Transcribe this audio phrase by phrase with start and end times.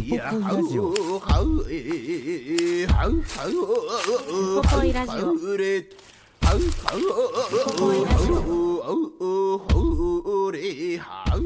[0.00, 0.06] ポ
[4.62, 5.32] ポイラジオ。
[5.32, 5.42] ウポ
[7.76, 8.42] ポイラジオ。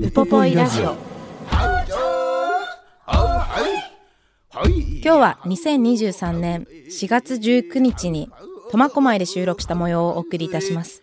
[0.07, 0.97] ウポポイラジオ。
[5.05, 8.31] 今日は2023年4月19日に
[8.71, 11.03] 苫小牧で収録した模様をお送りいたします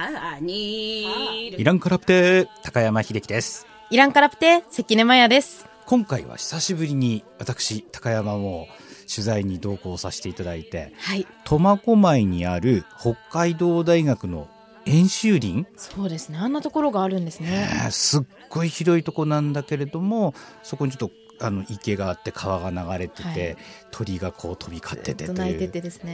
[0.00, 3.66] イランカラプテ高山秀樹です。
[3.90, 5.66] イランカラプテ関根麻也です。
[5.86, 8.68] 今回は久しぶりに私高山も
[9.12, 11.26] 取材に同行させていただいてはい。
[11.44, 14.46] 苫小牧にある北海道大学の
[14.86, 16.38] 演習林、そうですね。
[16.38, 17.68] あんなところがあるんですね。
[17.84, 23.56] えーすっごい広いとこなんだけれどもそこにちょっとあの池があって川が流れてて、はい。
[23.90, 25.48] 鳥がこう飛び交っててというね、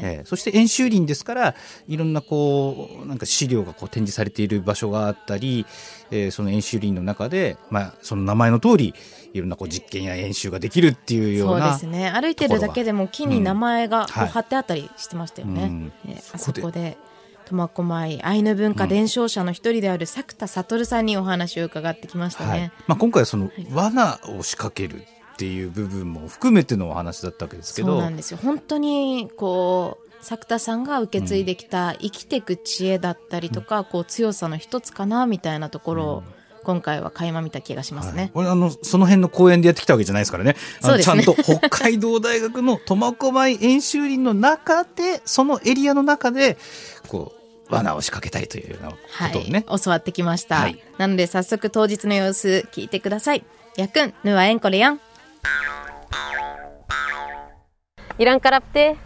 [0.03, 0.23] ええ。
[0.25, 1.55] そして演習林ですから
[1.89, 5.67] いろんなこうなんか資料がこう展示されている場所があったり、
[6.11, 8.95] えーその演習林の中で、まあ、その名前の通り
[9.33, 12.11] いろんなこう実験や演習ができるっていうよそううなですね。
[12.11, 14.29] 歩いてるだけでも木に名前がこうはい。
[14.29, 15.93] 貼ってあったりしてましたよね、うん。
[16.07, 16.97] えーあそこで
[17.45, 22.61] 苫小牧アイヌ文化伝承者の一人である作田悟さんにお話を伺ってきましたはい。
[22.61, 27.89] ね、まあ、今回はその罠を仕掛けるっていう部分も含めてのお話だったわけですけど。
[27.89, 28.39] そうなんですよ。
[28.43, 36.23] 本当にこう作田さんが受け継いできた生きていく知恵だったりとか、こう強さの一つかなみたいなところを
[36.65, 40.57] 今回は垣間見た気がしますね、俺あのその辺の公園でやってきたわけじゃないですからね。
[40.83, 41.23] あのそうですね。
[41.23, 46.57] ちゃんと北海道大学の苫小牧演習林の中でそのエリアの中で
[47.07, 48.97] こう罠を仕掛けたいというようなこ
[49.33, 50.83] とをね、はい、教わってきました、はい。
[50.99, 53.45] なので早速当日の様子聞いてください。
[53.77, 55.01] やっくんぬはえんこれやん
[58.17, 58.97] イランカラプテ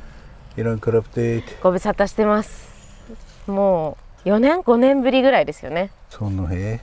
[0.56, 2.68] Iran Club Date ご無沙汰してます。
[3.46, 5.90] もう4年5年ぶりぐらいですよね。
[6.10, 6.80] そのへ。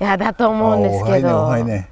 [0.00, 1.42] いやだと思うんですけど。
[1.42, 1.90] おはいね。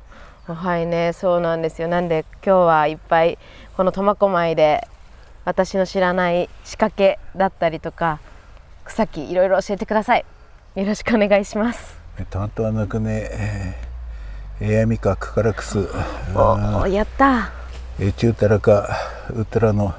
[0.48, 1.12] おはいね。
[1.12, 1.88] そうなんですよ。
[1.88, 3.38] なんで今日はいっぱい
[3.76, 4.86] この苫小牧で
[5.44, 8.20] 私の知らない仕掛けだったりとか
[8.90, 10.24] 草木いろいろ教えてください。
[10.74, 11.96] よろしくお願いします。
[12.28, 15.88] 担当はなくねえーエアミカクカラクス。
[16.34, 17.50] おおやった。
[18.00, 18.88] えチュータラカ
[19.32, 19.94] ウトラの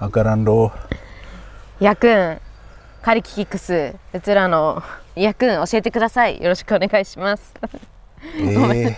[0.00, 0.72] アカランロ
[1.78, 2.40] やくん
[3.02, 4.82] カリキキクスうちらの
[5.14, 6.40] やくん教えてください。
[6.42, 7.54] よろしくお願いします。
[8.36, 8.94] えー。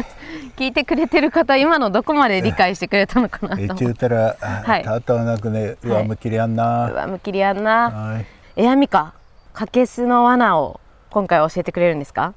[0.57, 3.85] 聞いてくれてる方今のどこまで理解してくれたのかなえと思って。
[3.87, 4.85] チュータラはい。
[4.85, 6.65] 担当はなくね上向きりやんうな。
[6.65, 7.91] わむきりやんな。
[7.91, 8.27] はい。
[8.57, 9.15] エアミカ
[9.53, 10.81] カケスの罠を
[11.11, 12.35] 今回教えてくれるんですか？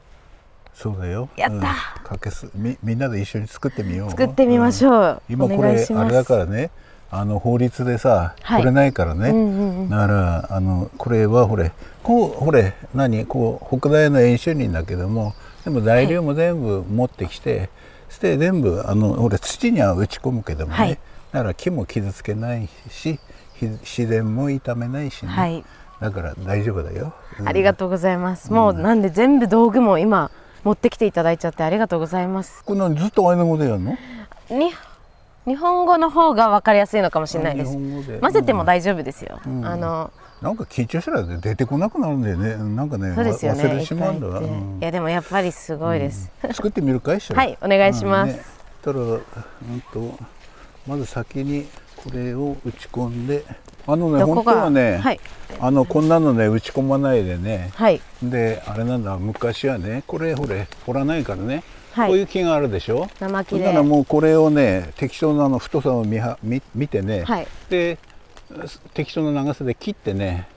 [0.73, 1.29] そうだよ。
[1.37, 1.55] やった！
[1.55, 1.61] うん。
[1.63, 2.49] かけす。
[2.53, 4.09] みみんなで一緒に作ってみよう。
[4.09, 5.93] 作ってみましょう、今こお願いします。
[5.93, 6.71] れあれだからね
[7.09, 8.59] あの法律でさ、はい。
[8.59, 9.89] これないからね、うんうんうん。
[9.89, 11.71] だからあのこれはほれ
[12.03, 15.33] こうほれ何こう北大の演習林だけども
[15.63, 17.69] でも材料も全部持ってきて、
[18.09, 20.99] そして全部あのほれ土には打ち込むけどもね、はい。
[21.31, 23.19] だから木も傷つけないし
[23.53, 25.63] ひ自然も傷めないしね、はい
[26.01, 27.47] だから大丈夫だよ、うん。
[27.47, 30.31] ありがとうございます、もうなんで全部道具も今
[30.63, 32.63] 持ってきていただいちゃってありがとうございます。
[32.65, 33.97] これ何ずっとアイヌ語でやるの？
[34.49, 34.71] に
[35.45, 37.77] 日本語の方が分かりやすいのかもしれないです。
[38.19, 39.65] 混ぜても大丈夫ですよ、ん。
[39.65, 40.11] あの
[40.41, 42.55] なんか緊張したら出てこなくなるんだよね。
[42.75, 43.63] なんかねそうですよね。
[43.63, 44.45] 忘れてしまうんだわ、い
[44.81, 48.29] やでもやっぱりすごいです、作ってみるかいしらはいお願いします。
[48.29, 48.37] うん。
[48.37, 48.43] ね。
[48.83, 49.21] たらうん
[49.93, 50.17] と
[50.87, 51.65] まず先に
[51.95, 53.43] これを打ち込んで
[53.87, 55.19] あのね本当はね、はい。
[55.59, 57.71] あのこんなのね打ち込まないでね。
[57.75, 58.01] はい。
[58.21, 62.09] であれなんだ昔はねこれほれ掘らないからね、はい。
[62.09, 63.07] こういう木があるでしょ？
[63.19, 63.63] 生木で。
[63.63, 67.47] そんならもうこれをね適当なあの太さを見は見見てね、はい。
[67.69, 67.97] で
[68.93, 70.47] 適当な長さで切ってね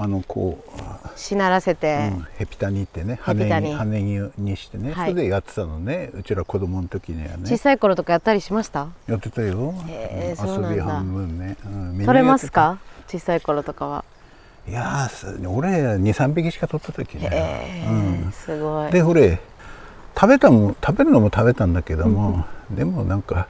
[0.00, 5.10] あのこうしならせて、うん、ヘピタにってね羽に羽ににしてね、はい。
[5.10, 7.38] それでやってたのねうちら子供の時にはね。
[7.44, 8.86] 小さい頃とかやったりしました？
[9.08, 12.78] やってたよ、へー遊び半分ね、うん取れますか？
[13.08, 14.04] 小さい頃とかは。
[14.68, 15.08] いや
[15.46, 18.32] 俺23匹しか取った時ね、えーうん。
[18.32, 18.92] すごい。
[18.92, 19.40] でほれ
[20.14, 23.48] 食べたも食べるのも食べたんだけども、でもなんか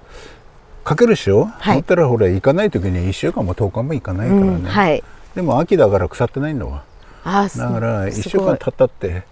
[0.83, 1.75] かけるでしょ、はい。
[1.75, 5.05] そったらほれ行かない時に1週間も10日も行かないからね、うん、はい
[5.38, 6.82] でも秋だから腐ってないんだだか
[7.31, 9.23] ら1週間経ったって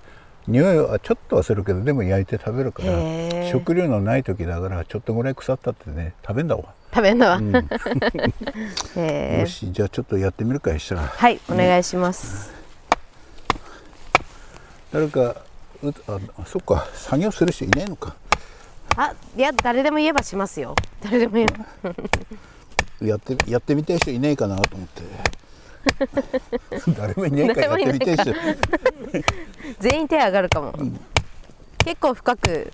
[0.46, 2.92] 匂いはちょっとはするけどでも焼いて食べるから
[3.50, 7.50] 食料のない時だからちょっとぐらい腐ったってね食べんだわ、食べんのは、うん。
[7.58, 12.52] よしじゃあちょっとやってみるかしたらはいお願いします、
[14.92, 15.34] 誰か
[15.82, 18.14] うあそっか作業する人いないのか。
[18.94, 20.76] あいや誰でも言えばしますよ。
[21.02, 21.46] 誰でも言え
[21.82, 21.94] ば。
[23.04, 25.02] やってやってみたい人いないかなと思って
[26.98, 28.34] 誰もいないからやってみたい人
[29.80, 30.72] 全員手上がるかも、
[31.84, 32.72] 結構深く。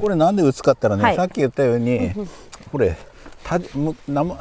[0.00, 1.16] これなんで打つかったらね、はい。
[1.16, 2.12] さっき言ったように
[2.70, 2.96] これ
[3.44, 3.60] たあ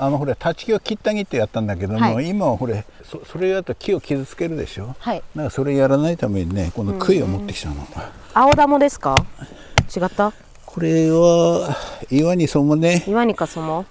[0.09, 2.29] のほれ立ち木を切ってあげてやったんだけども、はい。
[2.29, 4.95] 今はほれそそれやると木を傷つけるでしょ？
[4.99, 5.17] はい。
[5.17, 7.75] だからそれやらないためにねこの杭を持ってきたの、
[8.33, 9.15] 青玉ですか？
[9.95, 10.33] 違った？
[10.65, 11.75] これは
[12.09, 13.03] 岩にそもね。
[13.07, 13.85] 岩にかそも、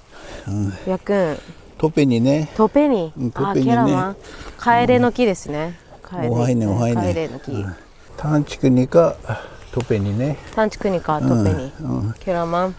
[0.87, 1.39] やくん
[1.81, 2.51] トペにね。
[2.57, 3.73] トペニ、うんトあペニね。
[3.73, 4.11] ケラマ。
[4.11, 4.17] ン
[4.59, 7.65] カエデの木ですね、カエデおはいねおはいカエデねの木、
[8.19, 9.17] 短竹にか
[9.73, 10.37] トペにね。
[10.55, 12.15] タンチクニカトペニ、うん。
[12.21, 12.67] ケラマ。
[12.67, 12.75] ン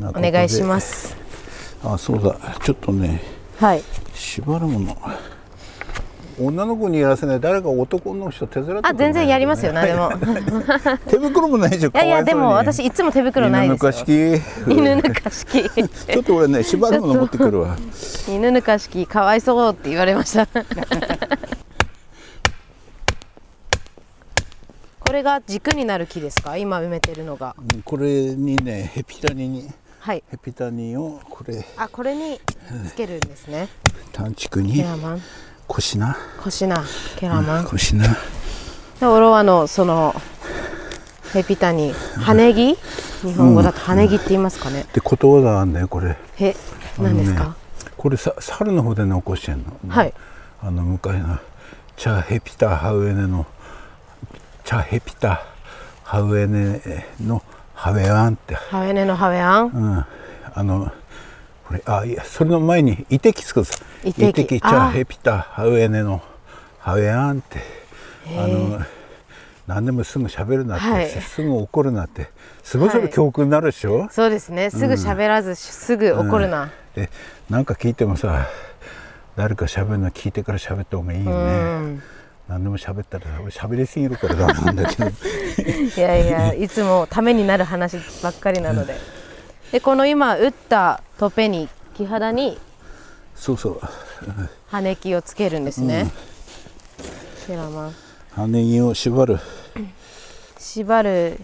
[0.00, 1.14] おお願いします。
[1.84, 2.34] あそうだ。
[2.64, 3.20] ちょっとね。
[3.58, 3.82] はい。
[4.14, 4.80] 縛るも。
[4.80, 4.96] の
[6.40, 10.10] 女の子にやらせない誰か男の人手伝ってあ全然やりますよ何でも。
[11.08, 13.92] 手袋もないでしょいやいやでも私いつも手袋ないですよ。
[13.92, 17.76] 犬ぬか式犬ぬか式ちょっと俺ね縛るもの持ってくるわ。
[18.28, 20.46] 犬ぬか式かわいそうって言われました。
[25.00, 26.56] これが軸になる木ですか？
[26.58, 27.56] 今埋めてるのが。
[27.84, 29.70] これにねヘピタニに。
[30.00, 30.22] はい。
[30.30, 31.64] ヘピタニをこれ。
[31.76, 32.40] あこれに
[32.86, 33.68] つけるんですね。
[34.12, 34.84] 短竹ケに
[35.68, 36.84] ラマン腰なコシナ
[37.16, 37.64] ケラマン。
[37.66, 38.16] 腰な。
[38.98, 40.14] でオロワのその
[41.32, 42.76] ヘピタに羽木
[43.22, 46.16] 日本語だと羽木って言いますかね、でことわざあんだよこれ。
[46.36, 46.56] へ
[46.98, 47.54] 何ですか、
[47.96, 49.78] これさ猿の方で残してんの？
[49.88, 50.14] はい。
[50.62, 51.38] あの昔の
[51.96, 53.46] チャヘピタハウエネの
[54.64, 55.44] チャヘピタ
[56.02, 56.80] ハウエネ
[57.20, 57.42] の
[57.74, 58.54] ハウェアンって。
[58.54, 59.66] ハウエネのハウェアン？
[59.68, 60.04] うん、
[60.54, 60.90] あの
[61.68, 66.22] これあいやそれの前に遺跡つくさ遺跡チャヘピタハウエネの
[66.78, 67.60] ハウエアンって
[68.38, 68.80] あの
[69.66, 71.08] 何でもすぐ喋るなって、はい。
[71.08, 72.30] すぐ怒るなって
[72.62, 74.70] すごいそれ教訓になるでしょ、そうですね。
[74.70, 77.10] すぐ喋らず、すぐ怒るな、で
[77.50, 78.48] なんか聞いてもさ
[79.36, 82.02] 誰か喋るの聞いてから喋った方がいいよね、うん。
[82.48, 85.10] 何でも喋ったら俺喋りすぎるからダメなんだけど。
[85.96, 88.96] いやいやいつもためになる話ばっかりなので
[89.72, 92.58] でこの今打ったトペに木肌に
[93.34, 93.80] そうそう。
[94.68, 96.10] 羽木をつけるんですね、
[97.46, 97.94] ケラマン。
[98.32, 99.38] 羽木を縛る。
[100.58, 101.38] 縛る。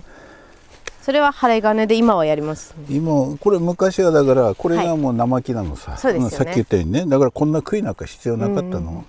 [1.03, 2.75] それは針金で今はやります？
[2.89, 6.35] 今これ昔はだからこれがもう生木なのさ、そうですよね。
[6.35, 7.05] んさっき言ったようにね。
[7.07, 9.05] だからこんな杭なんか必要なかったの、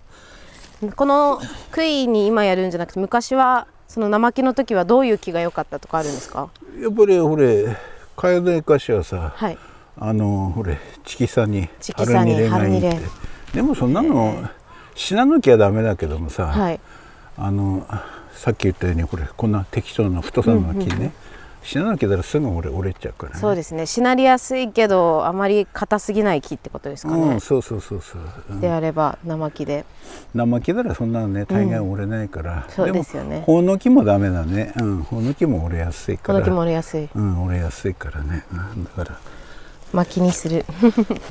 [0.96, 1.40] この
[1.72, 6.50] 杭に今やるんじゃなくて昔はその生木の時はどういう木が良かったとかあるんですか？
[6.80, 7.78] やっぱりほれ
[8.16, 9.58] 楓かしはさ、はい。
[9.98, 13.00] あのほれチキサに春にれがいいって。
[13.54, 14.44] でもそんなの
[14.94, 16.80] 死ななきゃダメだけどもさ、はい。
[17.38, 17.88] あの
[18.34, 21.14] さっき言ったようにこれこんな適当な太さの木ね、
[21.66, 23.40] 死ななきゃすぐ折れ折れちゃうからね。
[23.40, 23.88] そうですね。
[23.88, 27.22] しなりやすいけどあまり硬すぎない木ってことですかね。
[27.24, 28.22] うん、、そうそうそうそう、
[28.52, 28.62] うん。
[28.62, 29.84] であれば生木で。
[30.36, 33.40] 生木ならそんなのね大概折れないから、そうですよね。
[33.40, 34.74] もほの木もダメだね。
[34.78, 36.40] うんほの木も折れやすいから。
[36.40, 37.10] この木も折れやすい。
[37.16, 39.20] うん折れやすいからね、うんだから。
[39.92, 40.66] 薪にする。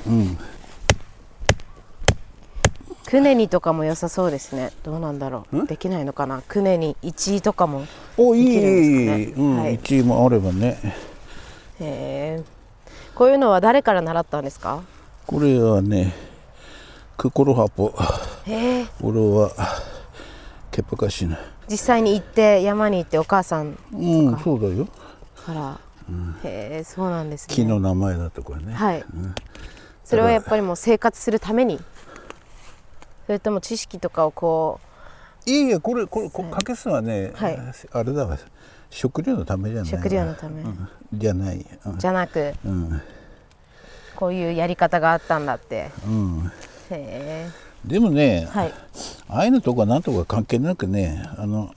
[0.09, 0.38] うん
[3.14, 4.73] クネにとかも良さそうですね。
[4.83, 5.68] どうなんだろう。
[5.68, 6.42] できないのかな。
[6.49, 8.49] クネに一位とかもおいい。
[8.49, 9.47] できるんですかね。
[9.47, 9.75] うん、はい。
[9.75, 10.80] 一位もあればね。
[11.78, 12.42] へえ。
[13.14, 14.83] こういうのは誰から習ったんですか？
[15.28, 16.12] これはね
[17.16, 17.94] クコロハポ。
[19.00, 19.52] 俺は
[20.73, 21.38] ケパカシナ。
[21.71, 24.88] 実際に行って山に行ってお母さんうんそうだよ。
[25.37, 25.78] から、
[26.42, 27.54] へえそうなんですね。
[27.54, 29.04] 木の名前だとかね、はい、
[30.04, 31.78] それはやっぱりもう生活するために
[33.26, 34.81] それとも知識とかをこ
[35.47, 37.59] いやいやこれこれこカケスはね、はい。
[37.93, 38.38] あれだわ。
[38.90, 39.90] 食料のためじゃない。
[39.90, 40.62] 食料のため。
[40.62, 40.88] うん。
[41.12, 41.66] じゃない、う
[41.99, 43.02] じゃなくうん。
[44.16, 45.90] こういうやり方があったんだって。
[46.07, 46.52] うん、
[46.90, 47.50] へえ。
[47.85, 48.73] でもね、はい。
[49.28, 51.75] ああいうのとかなんとか関係なくねあの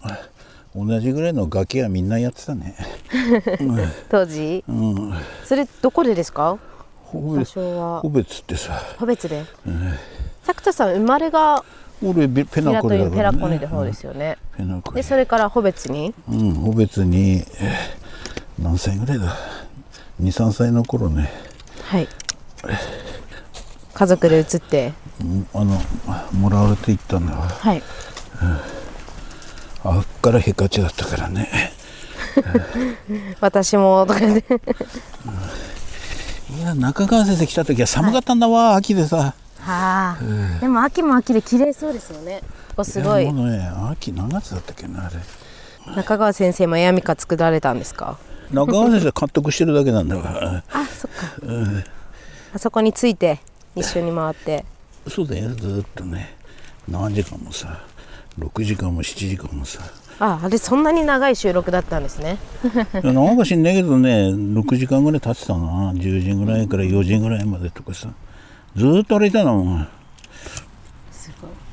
[0.75, 2.75] 同じぐらいのガキはみんなやってたね。
[4.09, 4.63] 当時？
[4.67, 5.13] うん。
[5.43, 6.53] それどこでですか？
[6.53, 6.59] 場
[7.03, 8.01] ホベ所は。
[8.01, 8.81] ホベツってさ。
[8.99, 9.43] 個別で？
[10.47, 11.65] 作田さん生まれが
[12.01, 14.95] 俺ベペナコリだから、ね、ペラコニの方ですよね、ペナコリ。
[14.95, 16.13] でそれから個別に？
[16.31, 19.35] うんホベツにえー何歳ぐらいだ
[20.21, 21.29] ？23歳の頃ね。
[21.83, 22.07] はい。
[23.93, 24.93] 家族で移って。
[25.19, 25.77] うんあの
[26.31, 27.83] もらわれていったんだわはい。
[29.83, 31.73] あっからへかちだったからね。
[33.41, 34.59] 私もとか言ってい
[36.61, 39.33] や中川先生来た時は寒かったんだわ、秋でさ
[39.67, 42.41] はあ、でも秋も秋で綺麗そうですよね。
[42.69, 43.25] ここすごい。
[43.25, 45.15] やもうね秋何月だったっけなあれ。
[45.95, 48.17] 中川先生もエアミカ作られたんですか？
[48.51, 50.63] 中川先生監督してるだけなんだから。
[50.71, 51.17] あそっか、
[52.53, 53.39] あそこについて
[53.75, 54.63] 一緒に回って。
[55.07, 55.49] そうだよ。
[55.49, 56.35] ずーっとね。
[56.87, 57.83] 何時間もさ
[58.39, 59.81] 6時間も7時間もさ。
[60.19, 62.37] ああれそんなに長い収録だったんですね。
[63.03, 65.91] いやなんか知んないけどね6時間ぐらい経ってたな。
[65.93, 68.09] 10時ぐらいから4時ぐらいまでとかさ
[68.77, 69.87] ずーっと歩いたの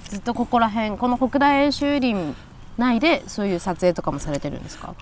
[0.09, 2.35] ずっとここら辺この北大演習林
[2.79, 4.95] 内でそういう撮影とかもされてるんですか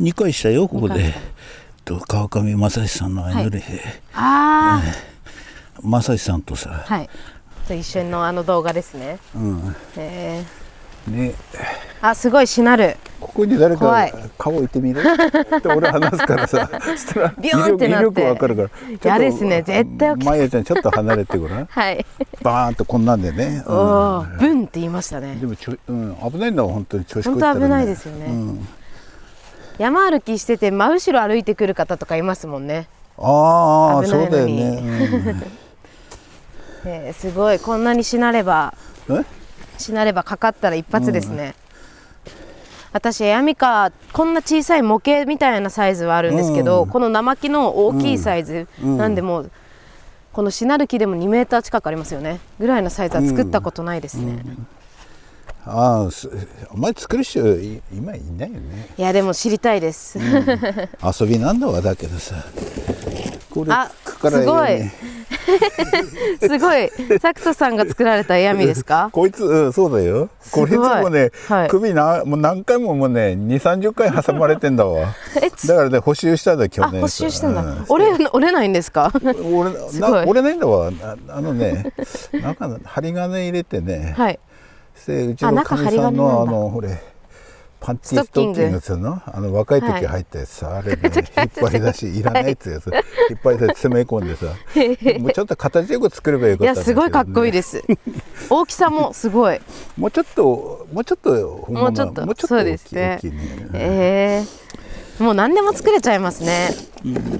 [0.00, 1.14] ？2回したよここで。
[2.06, 3.62] 川上正史さんのアイドル、
[4.14, 4.82] あ
[5.82, 6.84] 正史さんとさ。
[6.86, 7.10] あ、はい。
[7.66, 9.18] と一緒のあの動画ですね。
[9.34, 9.76] うん。
[9.96, 10.44] へ
[11.08, 11.34] えね。
[12.02, 14.08] あすごいしなるここに誰か
[14.38, 15.00] 顔置いてみる？
[15.00, 16.70] って俺話すからさ。
[16.82, 18.06] そしたらビューンってなって。
[18.06, 18.70] 威力わかるから。
[19.04, 19.62] 嫌ですね。
[19.62, 21.66] 絶対起きまやちゃんちょっと離れてごらん。
[21.70, 22.04] はい。
[22.42, 25.34] バーンとこんなんでね、おうおブンって言いましたね。
[25.34, 28.68] ん、でもちょ、うん、危ないんだわ本当に調子こい本たら、ね、当危ないですよね、うん、
[29.78, 32.88] 山歩きしてて真後ろ歩いてくる方とかいますもんね。
[33.18, 34.82] ああ危そうだよないのにね、
[36.86, 37.58] えーすごい。
[37.58, 38.72] こんなにしなれば
[39.76, 41.54] しなればかかったら一発ですね、
[42.92, 46.88] 私エアミカこんな小さい模型みたいなサイズはあるんですけど、うん。
[46.90, 48.98] この生木の大きいサイズ、うん。
[48.98, 49.50] なんでもう
[50.32, 52.40] このしなる木でも2メーター近くありますよね。
[52.58, 54.44] ぐらいのサイズは作ったことないですね、
[55.64, 56.30] ああす
[56.72, 58.88] あんまり作る人い今いないよね。
[58.96, 60.18] いやでも知りたいです、
[61.20, 62.36] 遊びなんだわだけどさ
[63.50, 64.80] これあすごい。
[64.80, 65.19] ね
[66.40, 66.90] すごい。
[67.20, 69.08] サクトさんが作られたエアミですか？
[69.12, 70.28] こいつ、うん、そうだよ。
[70.50, 71.68] これいつもね、はい。
[71.68, 75.14] 首なもう何回ももうね2 3 0回挟まれてんだわ。
[75.66, 77.00] だからね補修したんだ去あ年。
[77.00, 79.12] 補修したんだ、う折れ折れないんですか？
[79.14, 80.12] 俺すごい。
[80.12, 80.90] な折れないんだわ。
[81.02, 81.92] ああのね
[82.32, 84.38] 中の針金入れてね、はい。
[85.06, 86.98] でうちのかみさんのあのほれ
[87.80, 88.76] パンティーストッキング。
[88.76, 89.22] っつうの？
[89.26, 92.86] あの若い時入ったやつさ、あれね引っ張り出し いらないっつうやつ、
[93.30, 94.46] 引っ張り出し詰め込んでさ。
[95.20, 96.76] もうちょっと形よく作ればよかったね。
[96.76, 97.82] いやすごいかっこいいです。
[98.50, 99.60] 大きさもすごい。
[99.96, 103.18] もうちょっともうちょっともうちょっともうちょっとそうですね。
[103.22, 103.40] ね。
[103.74, 106.70] えー、もう何でも作れちゃいますね。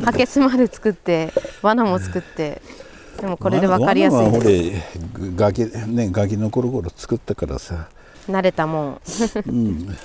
[0.04, 1.32] ハケスまで作って
[1.62, 2.62] 罠も作って。
[3.20, 4.98] でもこれで分かりやすいです。
[5.18, 7.88] れガキねガキの頃頃作ったからさ、
[8.30, 9.00] 慣れたもん。
[9.46, 9.96] うん、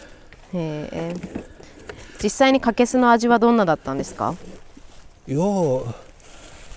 [0.58, 4.36] えー、実際にカケスの味はどんなだったんですか？
[5.28, 5.94] いやー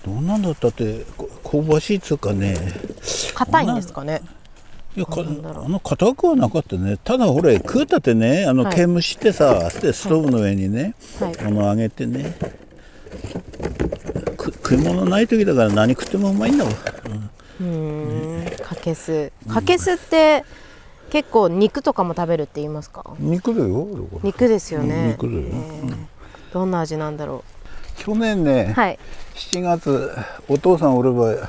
[0.05, 2.55] どんなんだったってこ香ばしいっつうかね。
[3.35, 4.21] 硬いんですかね？
[4.95, 5.23] いやかあ
[5.69, 6.97] の硬くはなかったね。
[7.03, 11.39] ただほれ食うたってねあのは蒸してさ、でストーブの上にね、はい。
[11.39, 12.35] あの揚げてね
[14.35, 16.71] く食い物ない時だから何食ってもうまいんだわ、
[17.61, 20.43] うーんカケスカケスって
[21.09, 23.03] 結構肉とかも食べるって言いますか？
[23.19, 23.87] 肉だよ
[24.23, 25.41] 肉ですよね、肉だよ。
[25.41, 25.95] えー
[26.51, 27.43] どんな味なんだろ
[27.95, 28.97] 去年ね、うはい。
[29.35, 30.11] 7月
[30.47, 31.47] お父さん俺は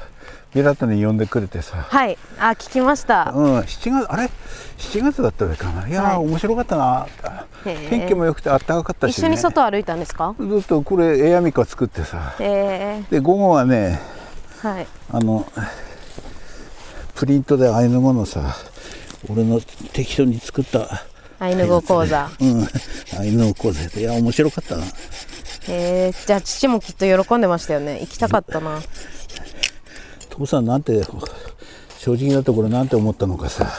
[0.52, 1.78] ビラットに呼んでくれてさ。
[1.88, 2.18] はい。
[2.38, 3.32] あ聞きました。
[3.34, 4.30] うん、7月あれ
[4.76, 5.88] ？7月だったのかな？
[5.88, 6.16] いやー、はい。
[6.26, 7.06] 面白かったな。
[7.64, 10.34] 天気も良くて暖かかったし、ね、一緒に外歩いたんですか？
[10.38, 12.34] ずっとこれエアミカ作ってさ。
[12.40, 13.02] え。
[13.10, 14.86] で午後はねー、はい。
[15.12, 15.46] あの
[17.14, 18.54] プリントでアイヌ語のさ
[19.28, 19.60] 俺の
[19.92, 21.04] 適当に作った
[21.38, 22.30] アイヌ語講座。
[22.40, 22.68] うん。
[23.18, 24.84] アイヌ語講座でいや面白かったな。
[25.68, 28.00] えー、じゃあ父もきっと喜んでましたよね。
[28.00, 28.78] 行きたかったな。
[30.28, 31.02] 父さんなんて
[31.98, 33.70] 正直なところなんて思ったのかさ。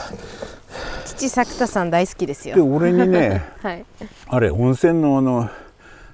[1.06, 3.86] 父作田さん大好きですでよ俺にね はい。
[4.28, 5.50] あれ温泉のあの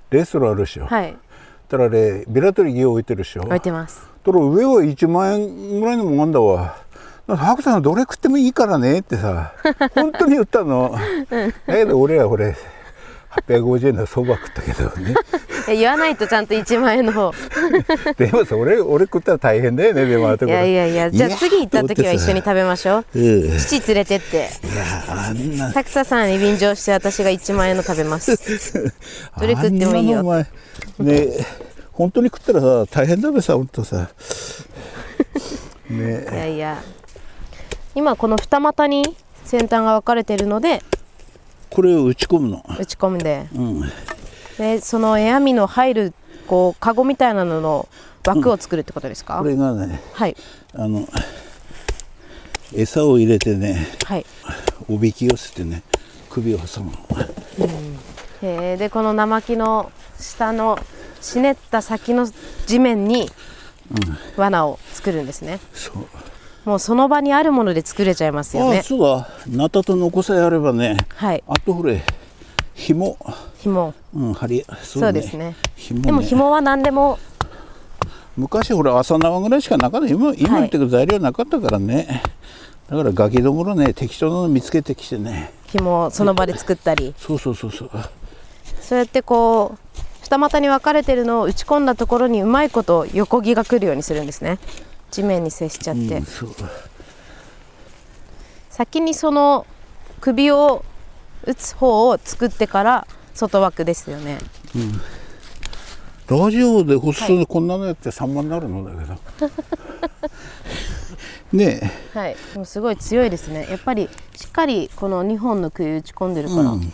[0.09, 1.15] レストランあるでしょ、はい。
[1.69, 3.43] たらあれビラトリギ置いてるでしょ。
[3.43, 4.05] 置いてます。
[4.25, 6.75] たら上は1万円ぐらいのもんだわ
[7.35, 9.53] 白さんどれ食ってもいいからねってさ
[9.93, 10.97] 本当に言ったの、
[11.67, 12.55] だけど俺はこれ
[13.45, 15.15] 850円のそば食ったけどね。
[15.69, 17.31] え言わないとちゃんと1万円の方。
[18.17, 23.05] でもさ俺俺食ったら大変だよねでもあといやいやいやじゃあ次行った時は一緒に食べましょう。
[23.13, 24.49] 父連れてって。
[25.09, 25.71] あんな。
[25.71, 28.37] 作田さんに便乗して私が1万円の食べます。
[29.39, 30.23] どれ食ってもいいよ。
[30.99, 31.27] ね
[31.91, 34.09] 本当に食ったらさ大変だべさ本当さ。
[35.89, 36.81] いねやいや
[37.97, 40.83] 今この二股に先端が分かれてるので
[41.71, 42.63] これを打ち込むの。
[42.79, 43.47] 打ち込んで。
[43.55, 43.81] うん。
[44.59, 46.13] でそのエアミの入る
[46.45, 47.89] こうカゴみたいなのの
[48.23, 50.37] 枠を作るってことですか、これがねはい。
[50.75, 51.07] あの
[52.71, 54.25] 餌を入れてねはい。
[54.87, 55.81] おびき寄せてね
[56.29, 56.97] 首を挟むの。
[58.43, 60.77] へえでこの生木の下の
[61.19, 62.27] しねった先の
[62.67, 63.31] 地面に
[64.35, 66.07] 罠を作るんですね、そう
[66.67, 69.29] もうその場にあるもので作れちゃいますよああねそうだ。
[69.47, 71.41] ナタとノコさえあればねはい。
[71.47, 72.03] あとほれ
[72.73, 73.17] 紐。
[73.59, 73.93] 紐。
[74.13, 75.55] うん針そそうですね。
[75.77, 76.05] 紐ね。
[76.07, 77.19] でも紐は何でも。
[78.35, 80.07] 昔ほら朝縄ぐらいしかなかった。
[80.07, 82.21] 今今言ってく材料なかったからね、
[82.89, 85.53] だからガキどもろね適当なの見つけてきてね。
[85.67, 87.15] 紐をその場で作ったり。
[87.17, 87.91] そうそうそうそう。
[88.81, 94.59] そうやってこう二股に分かれてるのを打ち込んだところにうまいこと横木が来るようにするんですね
[95.11, 96.49] 地面に接しちゃって、うんそう
[98.69, 99.65] 先にその
[100.21, 100.85] 首を
[101.45, 104.37] 打つ方を作ってから外枠ですよね。
[106.27, 109.49] ラジオで放送でこんなのやって3万になるのだけど。
[111.57, 112.35] ねはい。
[112.53, 113.65] でもすごい強いですね。
[113.69, 116.85] やっぱりしっかりこの2本の杭打ち込んでるえ、から、うん、い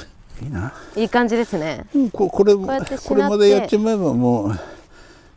[0.48, 1.86] いな、いい感じですね。
[1.96, 3.08] うん、ここれうやってしなって。
[3.10, 4.60] これまでやっちまえばもう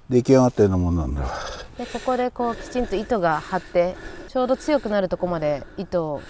[0.08, 1.28] 出来上がったようなもんなんだわ
[1.78, 3.96] でここでこうきちんと糸が張って
[4.28, 6.22] ちょうど強くなるとこまで糸を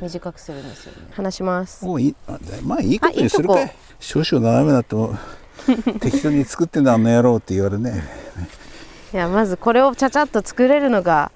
[0.00, 1.08] 短くするんですよね。
[1.12, 1.84] 離します。
[1.84, 2.14] もうい
[2.62, 3.54] まあいいことにするか。
[3.54, 5.16] あいいい少々斜めだっても
[6.00, 8.04] 適当に作ってんだあの野郎って言われね。
[9.12, 11.32] いやまずこれをちゃちゃっと作れるのが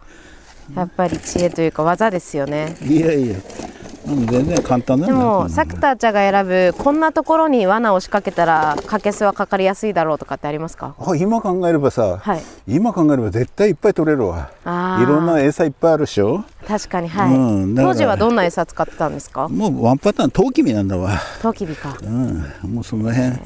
[0.76, 2.76] やっぱり知恵というか技ですよね。
[2.82, 3.36] いやいや。
[3.36, 10.94] うん全然簡単だでよこんなのもサクターちゃんが選ぶこんなところに罠を仕掛けたらカケスはかかりやすいだろうとかってありますか？
[10.98, 12.42] あ今考えればさ、はい。
[12.66, 14.50] 今考えれば絶対いっぱい取れるわ。
[14.64, 16.44] いろんな餌いっぱいあるでしょ？
[16.66, 19.48] 確かにはい、うん当時はどんな餌使ってたんですか？
[19.48, 21.20] もうワンパターントウキビなんだわ。
[21.40, 21.96] トウキビか。
[22.02, 23.38] うんもうその辺。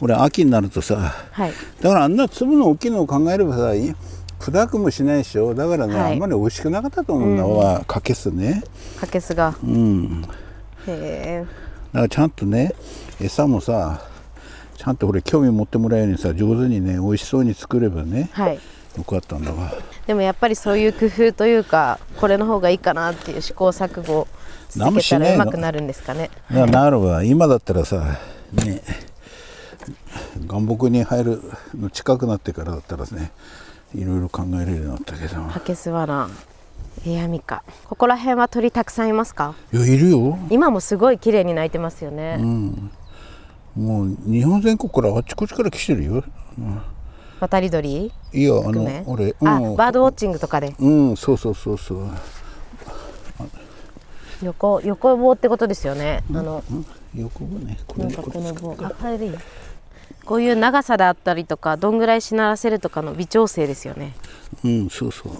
[0.00, 0.96] 俺秋になるとさ。
[1.32, 1.52] はい。
[1.80, 3.74] だからあんな粒の大きいのを考えればさ
[4.50, 5.54] い砕くもしないでしょ。
[5.54, 6.12] だからね、はい。
[6.12, 7.46] あんまり美味しくなかったと思うんだ。
[7.46, 8.62] わ、かけすね。
[9.00, 9.54] カケスが。
[9.62, 10.22] うん。
[10.22, 11.46] だへえ。
[11.92, 12.74] からちゃんとね
[13.20, 14.02] 餌もさ
[14.76, 18.58] ちゃんと俺興味持ってもらえるようにさ上手にね美味しそうに作ればねはい。
[18.96, 19.72] よかったんだわ。
[20.06, 24.26] でもやっぱりそういう工夫というかこれの方がいいかなっていう試行錯誤
[24.68, 26.30] 続けたらうまくなるんですかね。
[26.50, 27.22] だからなるわ。
[27.22, 28.18] 今だったらさ
[28.52, 28.82] ね
[30.46, 31.42] 岩木に入る
[31.78, 33.32] の近くなってからだったらね
[33.94, 36.28] いろいろ考えれるようになったけどカケス罠
[37.06, 37.62] エアミカ。
[37.88, 39.54] ここら辺は鳥たくさんいますか？
[39.72, 40.38] いやいるよ。
[40.50, 42.38] 今もすごい綺麗に鳴いてますよね、
[43.76, 46.24] もう日本全国からあっちこっちから来てるよ。
[47.40, 48.12] 渡り鳥？
[48.32, 49.76] いやあの俺あうん。
[49.76, 50.74] バードウォッチングとかで。
[50.78, 52.08] うんそうそうそうそう。
[54.42, 56.62] 横横棒ってことですよね、あの
[57.14, 57.78] 横棒ね。
[57.86, 58.76] これなこの棒。
[58.82, 59.32] あこれでいい？
[60.24, 64.14] こういう長さであったりとかどんぐらいしならせるとかの微調整ですよね。
[64.64, 65.32] うんそうそう。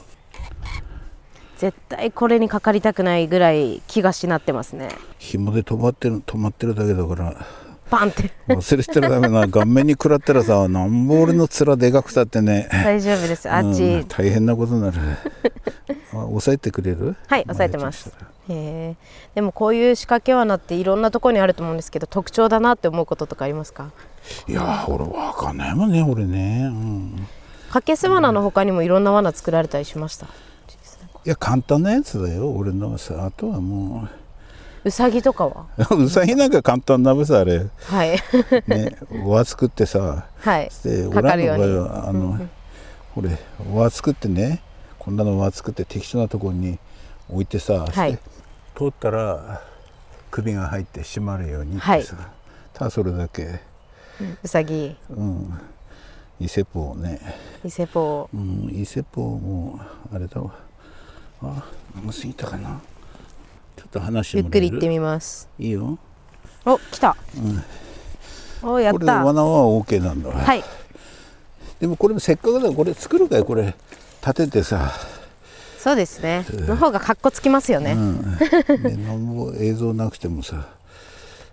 [1.56, 4.88] 絶対これにかかりたくないぐらい気がしなってますね。
[5.18, 7.46] 紐で止まってる止まってるだけだから。
[7.90, 8.30] パンって。
[8.48, 12.68] 忘れてたらダメな顔面に食らったらさなんぼ俺の面でかくたってね。
[12.70, 13.48] 大丈夫です。
[13.50, 14.98] あっち、うん大変なことになる
[16.22, 17.16] あ押さえてくれる？
[17.27, 18.12] はい押さえてます。
[18.48, 18.96] へえ
[19.35, 23.90] でもこういう仕掛け罠っていろんなところにあると思うんですけど特徴だなって思うこととかありますか？
[24.46, 27.29] いや俺わかんないもんね俺ね、うん、
[27.70, 30.27] かけす罠の他にもいろんな罠作られたりしました？
[30.27, 30.29] い
[31.24, 32.50] や簡単なやつだよ。
[32.50, 34.07] 俺のはさあとはも
[34.85, 34.90] う。
[34.90, 35.64] さぎとかは？
[35.92, 37.66] う うさぎなんか簡単なべさあれ。
[37.87, 38.18] はい。
[38.68, 40.27] ね輪作ってさ。
[40.38, 40.68] はい。
[40.85, 42.38] で俺らの場合はあの、
[43.14, 43.38] これ
[43.72, 44.61] 輪作ってね
[45.04, 46.78] こんなの輪作って適当なところに
[47.28, 48.12] 置いてさ、はい。
[48.12, 48.18] で
[48.74, 49.62] 通ったら
[50.30, 52.04] 首が入って締まるようにってさ、はい。
[52.72, 53.60] ただそれだけ。
[54.42, 55.60] うさぎうん。
[56.40, 57.20] 伊勢ポをね。
[57.64, 58.70] 伊勢ポうん。
[58.72, 59.78] 伊勢ポも
[60.12, 60.54] あれだわ。
[61.42, 61.64] あ
[61.96, 62.80] 飲みすぎたかな。
[63.76, 65.48] ちょっと話してゆっくり行ってみます。
[65.58, 65.98] いいよ。
[66.64, 67.14] お来た、
[68.62, 70.64] おやっこれでた罠は OK なんだわ、はい。
[71.78, 73.74] でもこれせっかくだからこれ作るかいこれ
[74.26, 74.92] 立ててさ。
[75.78, 76.46] そうですね。
[76.50, 78.38] の方がかっこつきますよね、うん、
[78.82, 80.66] でなんも映像なくてもさ。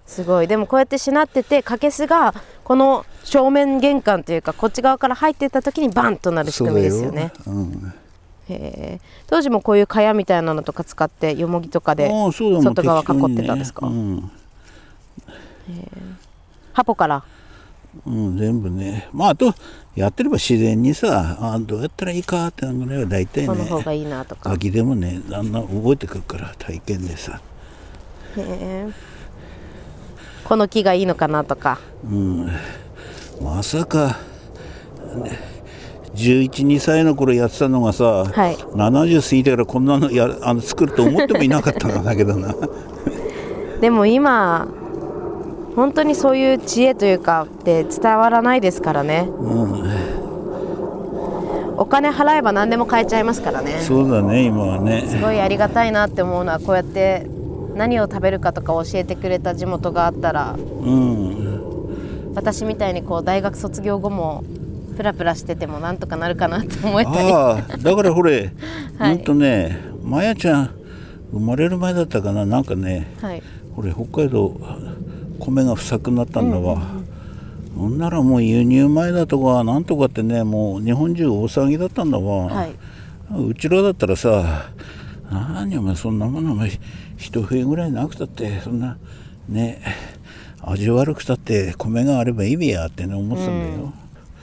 [0.08, 0.48] すごい。
[0.48, 7.34] でもこうやってしなっててカケスがこの正面玄関というかこっち側から入っていった時にバンとなる仕組みですよね。
[7.46, 7.52] よ。
[7.52, 7.94] うん、
[8.48, 13.86] へえ当時もこういう蚊帳みたいなのとか使ってよもぎとかで外側囲ってたんですか？
[13.86, 14.32] うん。
[16.72, 17.24] ハポから？
[18.06, 19.10] うん、全部ね。
[19.14, 19.54] まああと
[19.96, 24.50] やってれば自然にさあどうやったらいいかってのぐらいは大体ねこの方がいいなとか。
[24.50, 27.42] ガキでもねだんだん覚えてくるから体験でさ。
[28.38, 28.88] へえ。
[30.46, 31.80] この木がいいのかなとか。
[32.04, 32.52] うん。
[33.42, 34.20] まさか、
[35.16, 35.52] ね
[36.16, 38.56] 112歳の頃やってたのがさ、はい。
[38.56, 42.54] 70過ぎてからこんなのやあの作ると思ってもいなかったんだけどな。
[43.80, 44.68] でも今
[45.76, 49.30] 本当にそういう知恵というかって伝わらないですからね。
[51.78, 53.80] お金払えば何でも買えちゃいますからね。
[53.80, 55.06] そうだね今はね。
[55.08, 57.26] すごいありがたいなって思うのはこうやって
[57.76, 62.32] 何を食べるかとか教えてくれた地元があったらうん。
[62.36, 64.44] 私みたいにこう大学卒業後も
[64.96, 68.52] プラプラしててもなんとかなるかなって思えたりああだからほれ、
[69.00, 69.16] はい。
[69.16, 70.70] ほんとねまやちゃん
[71.32, 73.08] 生まれる前だったかななんかね。
[73.22, 73.42] はい。
[73.76, 74.56] これ北海道
[75.42, 76.82] 米が不作になったんだわ、
[77.76, 82.76] ほんならもう輸入米だとかなんとかってねもう日本中大騒ぎだったんだわ、はい。
[83.34, 84.70] うちらだったらさ
[85.32, 86.72] 何お前そんなものお前
[87.18, 88.98] 一冬ぐらいなくたってそんな
[89.48, 89.82] ね
[90.62, 93.94] 味悪くたって米があればいいべやってね思ってたんだよ、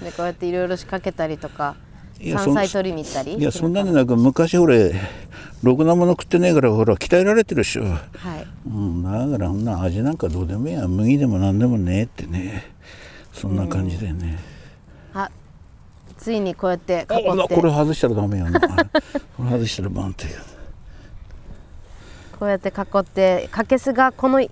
[0.02, 1.76] でこうやっていろいろ仕掛けたりとか
[2.20, 3.34] 山菜取りに行ったり？
[3.34, 4.92] いやそんなになく昔俺
[5.62, 7.98] ろくなもの食ってねえからほら鍛えられてるっしょ、はい。
[8.66, 10.86] うん、だからそんな味なんかどうでもいいや。
[10.88, 12.72] 麦でも何でもねえってね。
[13.32, 14.38] そんな感じでね、
[15.14, 15.30] あ
[16.16, 17.54] ついにこうやってあ囲って。
[17.54, 18.58] これ外したらダメよな
[19.36, 20.26] これ外したらバンって
[22.36, 24.44] こうやって囲ってカケスがこの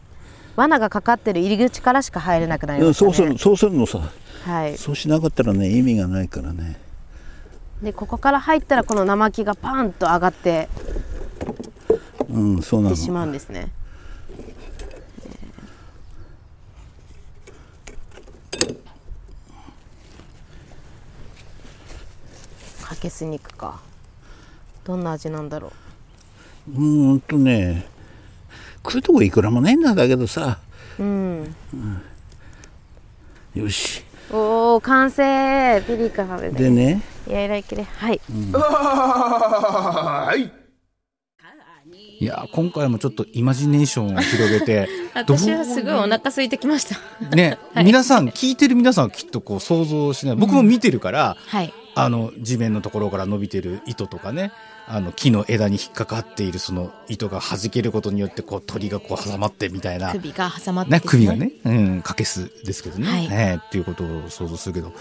[0.55, 3.13] 罠がかかってる入り口からしか入れなくなりましたね。
[3.13, 4.01] そうするそうするのさ。
[4.45, 4.79] はい。
[4.79, 6.79] そうしなかったらね意味がないからね
[7.83, 10.69] でここから入ったらこの生木がパーンと上がって
[12.29, 13.71] うんそうないのってしまうんですね。
[22.83, 23.81] かけす肉か。
[24.85, 25.73] どんな味なんだろ
[26.69, 26.81] う。
[26.81, 27.87] ーんとね
[28.85, 30.59] 食うとこいくらもないんだだけどさ。
[30.99, 31.57] ううん。
[33.55, 35.83] よしおお完成。
[35.87, 36.65] ピリカ食べて。
[36.65, 37.03] でね。
[37.29, 38.21] いやいらいけではい。
[42.19, 46.97] いや今回もちょっとイマジネーションを広げて 私はすごいお腹空いてきました。
[47.37, 50.37] ね、 皆さん聞いてる皆さんはきっとこう想像しない。
[50.37, 51.73] 僕も見てるから、はい。
[51.95, 54.53] あの地面のところから伸びてる糸とかね
[54.88, 60.12] あの木の枝に引っかかっているその糸が弾けることによってこう鳥がこう挟まってみたいな。
[60.12, 63.29] 首が挟まってね、首がね、うん、かけすですけどね、はい。
[63.29, 64.92] ねっていうことを想像するけど、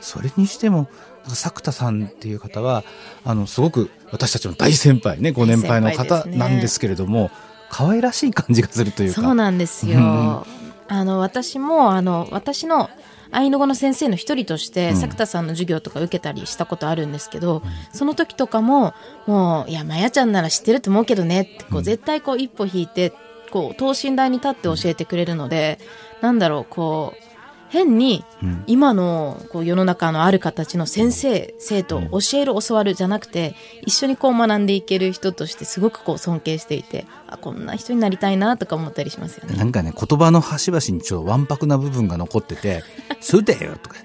[0.00, 0.88] それにしても、
[1.28, 2.84] 作田さんっていう方は、
[3.24, 7.30] あの、すごく私たちの大先輩ね、ご年配の方なんですけれども、
[7.70, 9.22] 可愛らしい感じがするというか。
[9.22, 10.44] そうなんですよ。
[10.88, 12.90] あの私もあの私の
[13.32, 14.96] アイヌ語の先生の一人として、うん。
[14.96, 18.94] 作田さんの授業とか受けたりしたことあるんですけど、その時とかも
[19.26, 21.82] もういやまやちゃんなら知ってると思うけどねってこう、うん。
[21.82, 23.12] 絶対こう一歩引いて
[23.50, 25.78] こう等身大に立って教えてくれるので、
[26.20, 27.31] なんだろうこう
[27.72, 28.64] 変にうん。
[28.66, 33.54] 今のこう世の中のある形の先生生徒教える教わるじゃなくて
[33.86, 39.56] 一緒にこう学んでいける人としてすごくこう尊敬していてあこんな人になりたいなとか思ったりしますよね。
[39.56, 42.82] なんかね、言葉の端々にちょっとわんぱくな部分が残ってて、
[43.20, 43.96] そうだよとか、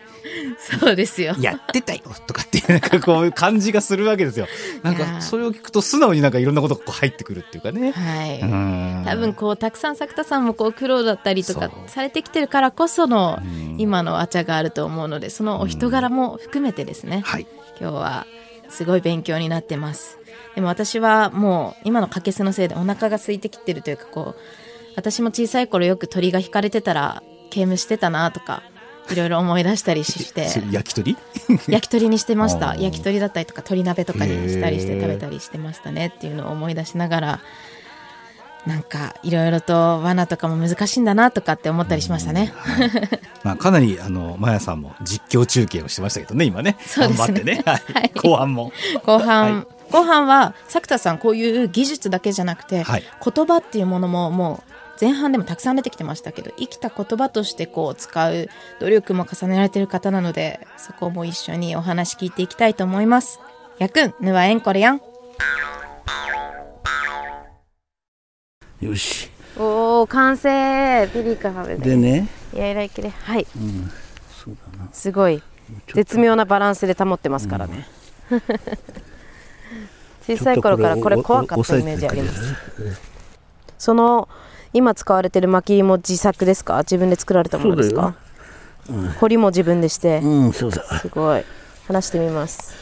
[0.80, 1.36] そうですよ。
[1.40, 4.48] やってたよとかっていう、なんかこういう感じがするわけですよ。
[4.84, 7.92] なんか、それを聞くと素直になんかいろんなことがこう入ってくるっていうかね。
[7.92, 8.40] はい。
[8.42, 17.48] うん多分こうたくさん作田さんもこう苦労だったりとかされてきてるからこそのうん今のあちゃがあると思うのでそのお人柄も含めてですね、はい。
[17.80, 18.28] 今日は
[18.70, 20.20] すごい勉強になってます
[20.56, 24.42] でも私はもう今のかけすのせいでお腹が空いてきてるというかこう
[24.96, 28.64] 私も小さい頃よく鳥が引かれてたら刑務してたなとか
[29.12, 31.18] いろいろ思い出したりして焼き鳥？
[31.68, 37.40] 焼き鳥にしてました焼き鳥だったりとか鶏鍋とかにしたりして食べたりしてましたねっていうのを思い出しながら
[38.66, 42.52] なんかいろいろと罠とかも難しいんだなとかって思ったりしましたね。
[42.54, 42.92] はい
[43.44, 46.76] まあ、かなり、あの、まやさんも実況中継をしてましたけどね、今ね。
[46.86, 47.64] そうですね頑張ってね。
[47.66, 47.94] はい。
[47.94, 48.74] はい後半も。
[49.06, 63.40] 後半、はい後半は作田さんこういう技術だけじゃなくて、はい言葉っていうものももう前半でもたくさん出てきてましたけど生きた言葉としてこう使う努力も重ねられてる方なのでそこも一緒にお話聞いていきたいと思います。
[63.80, 65.02] やくんぬはえんこれやん。
[68.82, 69.30] よし。
[69.58, 71.10] おお完成。
[71.14, 72.28] ピリカ食べでね。
[72.54, 73.48] いやいらいけではい。
[73.56, 73.92] うん。
[74.44, 74.90] そうだな。
[74.94, 75.42] すごい。
[75.94, 77.88] 絶妙なバランスで保ってますからね、
[80.26, 82.56] 小さい頃からこれ怖かったイメージあります。
[83.78, 84.30] その
[84.74, 86.78] 今使われてる巻きも自作ですか？
[86.80, 88.16] 自分で作られたものですか？
[89.20, 90.20] 彫りも自分でして。
[90.20, 90.84] うんそうだ。
[91.00, 91.44] すごい。
[91.88, 92.74] 話してみます。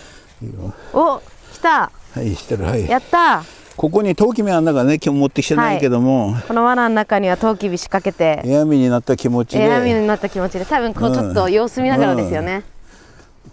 [0.94, 1.22] お
[1.54, 1.92] 来た。
[2.14, 2.64] はいしてる。
[2.64, 2.88] はい。
[2.88, 3.44] やった。
[3.78, 8.42] ここに陶器目あんだからね今日持ってきてないけども、この罠の中にはトウキビ仕掛けて。
[8.48, 9.66] エアミになった気持ちで。
[9.66, 10.66] エアミになった気持ちで。
[10.66, 12.64] 多分こうちょっと様子見ながらですよね、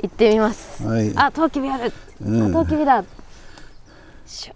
[0.01, 1.13] 行ってみます、はい。
[1.17, 1.93] あトウキビある、
[2.25, 2.51] うん。
[2.51, 3.03] あトウキビだ。
[4.25, 4.55] しょ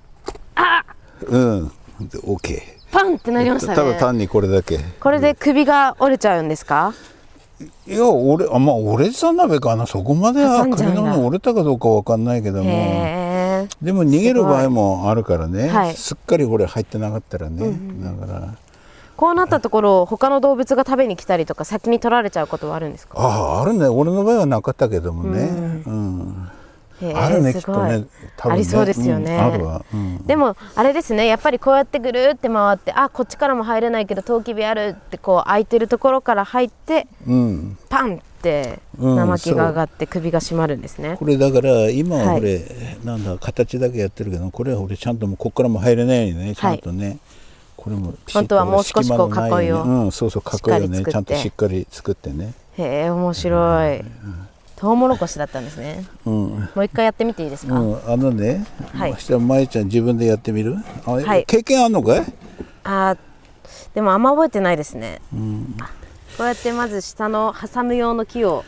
[0.55, 0.85] あ
[1.27, 1.69] うん。
[2.01, 3.77] で OK パンってなりましたね。
[3.77, 4.79] ただ単にこれだけ。
[4.79, 6.95] これで首が折れちゃうんですか？
[7.87, 9.87] いや俺あまあ折れてたんだべかな。
[9.87, 13.69] そこまでは首の骨折れたかどうかわかんないけども。
[13.83, 15.95] でも逃げる場合もあるからね、はい。
[15.95, 18.55] すっかりこれ入ってなかったらね、だから。
[19.17, 23.19] こうなったところ他の動物が食べに来たりとか先に取られちゃうことはあるんですか？
[23.19, 23.87] あああるね。
[23.87, 25.41] 俺の場合はなかったけどもね、
[25.87, 26.46] うん。
[26.46, 26.46] へえ
[27.15, 28.05] あるねきっとね
[28.37, 29.39] 多分ねありそうですよね。
[29.93, 42.43] うんでもあれですねやっぱりこうやってぐるって回ってあこっちからも入れないけどトウキビあるってこう空いてるところから入ってうん、パンってうん生木が上がって首が締まるんですね、これだから今ははい。
[43.05, 47.19] なんだ形だけやってるけどこれは俺ちゃんともうここからも入れないようにねちゃんとね、
[47.77, 51.05] これも本当はもう少しこう囲いをようん、そうそう囲いをね。
[51.05, 52.55] ちゃんとしっかり作ってね。
[52.79, 54.05] へえ面白い
[54.77, 56.05] トウモロコシだったんですね。
[56.27, 56.33] うん。
[56.35, 59.11] もう一回やってみていいですか、うん、あのね、はい。
[59.11, 60.77] 明日まいちゃん自分でやってみる？
[61.07, 61.45] あ、はい。
[61.47, 62.25] 経験あんのかい？
[62.85, 63.19] あー
[63.95, 65.21] でもあんま覚えてないですね。
[65.33, 65.77] うん、
[66.37, 68.65] こうやってまず下の挟む用の木を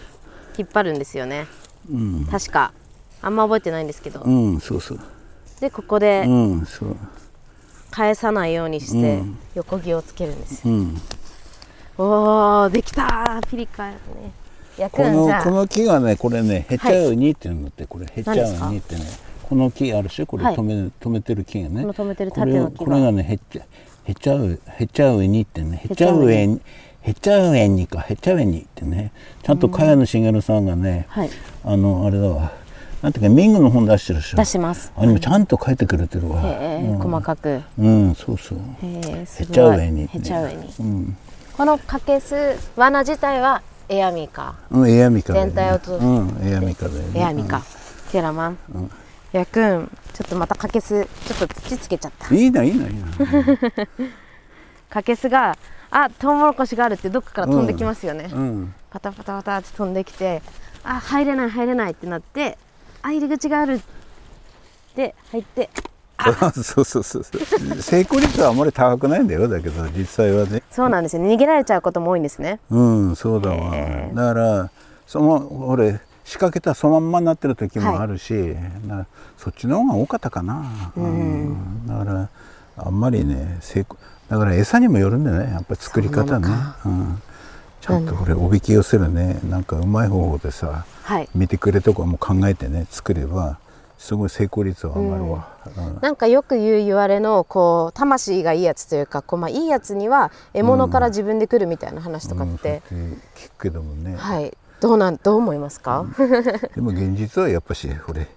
[0.57, 1.47] 引っ張るんですよね。
[1.91, 2.73] うん、確か。
[3.21, 5.01] あんま覚えてないんですけど、うん、そうそう。
[5.61, 6.97] でここでうん、そう。
[7.91, 9.39] 返さないようにしてうん。
[9.55, 10.97] 横木をつけるんですよ、うん、
[11.97, 13.99] おーできたーピリカね
[14.79, 19.03] 焼くこのんじゃこの木がねこれねへちゃうにっていうのってこれへちゃ何ですかうにってね
[19.49, 20.27] この木あるでしょ？
[20.27, 20.55] これはい。
[20.57, 21.81] 止め,、止めてる木がね。
[21.83, 22.85] この止めてるこれを縦の木が。
[22.85, 23.65] これがねへちゃ
[24.05, 26.61] へちゃうへちゃうにってねへちゃへちゃうにうえに
[27.03, 29.13] へちゃうえにかへちゃうえにってね
[29.43, 31.31] ちゃんと茅野茂さんがね、はい。
[31.65, 32.53] あのあれだわ。
[33.01, 34.37] なんていうかミングの本出してるでしょ？
[34.37, 34.93] 出してます。
[34.97, 37.63] あれもちゃんと書いてくれてるわ、へえ、細かく。
[37.79, 38.59] うんそうそう。
[38.83, 39.53] へえすごい。
[39.53, 40.75] へちゃうえにへちゃうえに。
[40.81, 41.17] うん。
[41.57, 42.35] このかけす
[42.77, 44.55] 罠自体はエアミカ。
[44.71, 45.41] うんエアミカね。
[45.41, 46.05] 全体を通して。
[46.05, 47.21] うんエアミカだよね。
[47.21, 47.63] エアミカ。
[48.11, 48.59] ケラマン、
[49.33, 51.05] やくんちょっとまたかけす。
[51.27, 52.29] ちょっと土つけちゃった。
[52.31, 53.07] うんいいないいないいな。
[54.89, 55.57] かけすが
[55.91, 60.41] あトウモロコシがあるってどっかから飛んできますよね、うんパタパタパタって飛んできて
[60.83, 62.57] あ入れない入れないってなって
[63.03, 63.83] あ入り口がある
[64.97, 65.69] で入って
[66.63, 67.83] そうそうそうそう。
[67.83, 69.49] 成功率はあまり高くないんだよ。
[69.49, 70.63] だけど実際はね。
[70.71, 71.23] そうなんですよ。
[71.23, 72.61] ね逃げられちゃうことも多いんですね。
[72.71, 73.73] うんそうだわ。
[74.15, 74.71] だから
[75.07, 81.87] その俺仕掛けたそのまんまになってる時もあるし、なそっちの方が多かったかな、うん。
[81.87, 82.29] だから
[82.77, 83.97] あんまりね成功
[84.29, 85.53] だから餌にもよるんだよね。
[85.53, 86.49] やっぱり作り方ね。
[86.85, 87.23] うん、
[87.81, 89.41] ちゃんとこれおびき寄せるね。
[89.49, 91.29] なんかうまい方法でさはい。
[91.35, 93.59] 見てくれとかも考えてね作れば
[93.99, 95.99] すごい成功率は上がるわ、うん。
[96.01, 103.23] なんかよく言う言われのこう魂がいいやつというかこう、まあ、いいやつには獲物から自分で来るみたいな話とかって、うん。
[103.35, 105.17] 聞くけどもね、はいどうなん。
[105.17, 106.07] どう思いますか、
[106.75, 108.29] でも現実はやっぱしこれ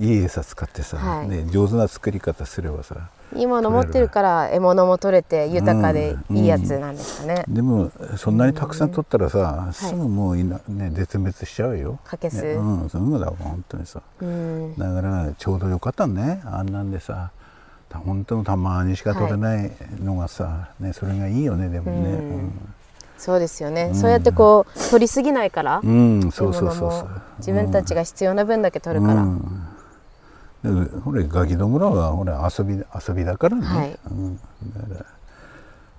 [0.00, 1.28] いい餌使ってさ、はい。
[1.28, 12.00] ね、上手な作り方すればさいいもの持ってるから獲物も取れて豊かでうんいいやつなんですかね、でもそんなにたくさん取ったらさ、すぐもういな、ね、絶滅しちゃうよ。
[12.02, 12.42] かけす。
[12.42, 14.00] ねうんすぐだわ本当にさ。
[14.20, 14.74] うん。
[14.76, 17.30] だからちょうどよかったねあんなんでさ。
[17.92, 22.50] 本当のたまにしか取れないのがさ、ね、それがいいよねでもね。
[23.18, 26.90] そうですよね、そうやってこう取りすぎないから、うん、うん、そうそうそう。
[26.90, 27.08] そう
[27.38, 29.40] 自分たちが必要な分だけ取るから、うん。
[29.40, 29.44] で
[31.04, 33.98] ほれガキどもらはほら遊び遊びだからね、はい。
[34.10, 34.40] うん、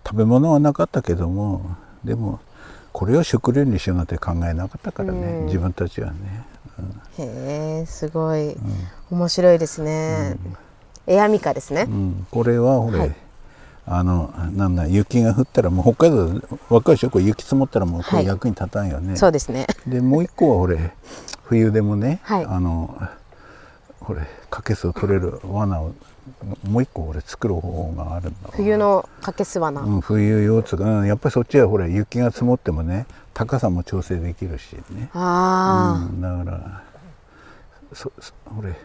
[0.05, 2.39] 食べ物はなかったけどもでも
[2.93, 5.45] これを食料にしようなんて考えなかったからね、うん。
[5.45, 6.45] 自分たちはね、
[7.17, 8.55] へえすごい、
[9.09, 10.35] 面白いですね、
[11.07, 11.85] エアミカですね。
[11.87, 13.15] う、ん、これはほれ、はい。
[13.87, 18.25] あのなんだ雪が降ったらもう北海道若いでしょこれ雪積もったらもうこはい。
[18.25, 19.65] れ役に立たんよね、そうですね。
[19.87, 20.93] でもう一個はほれ
[21.45, 22.45] 冬でもね、はい。
[22.45, 22.95] あの
[24.01, 25.93] これかけすを取れる罠を
[26.63, 36.83] もう一個俺作る方法があるんだわ冬のかけす罠、うん、冬用つうか、うん、やっぱりそっちはほら雪が積もってもね高さも調整できるしね、あうん、だから
[37.93, 38.75] そそほれ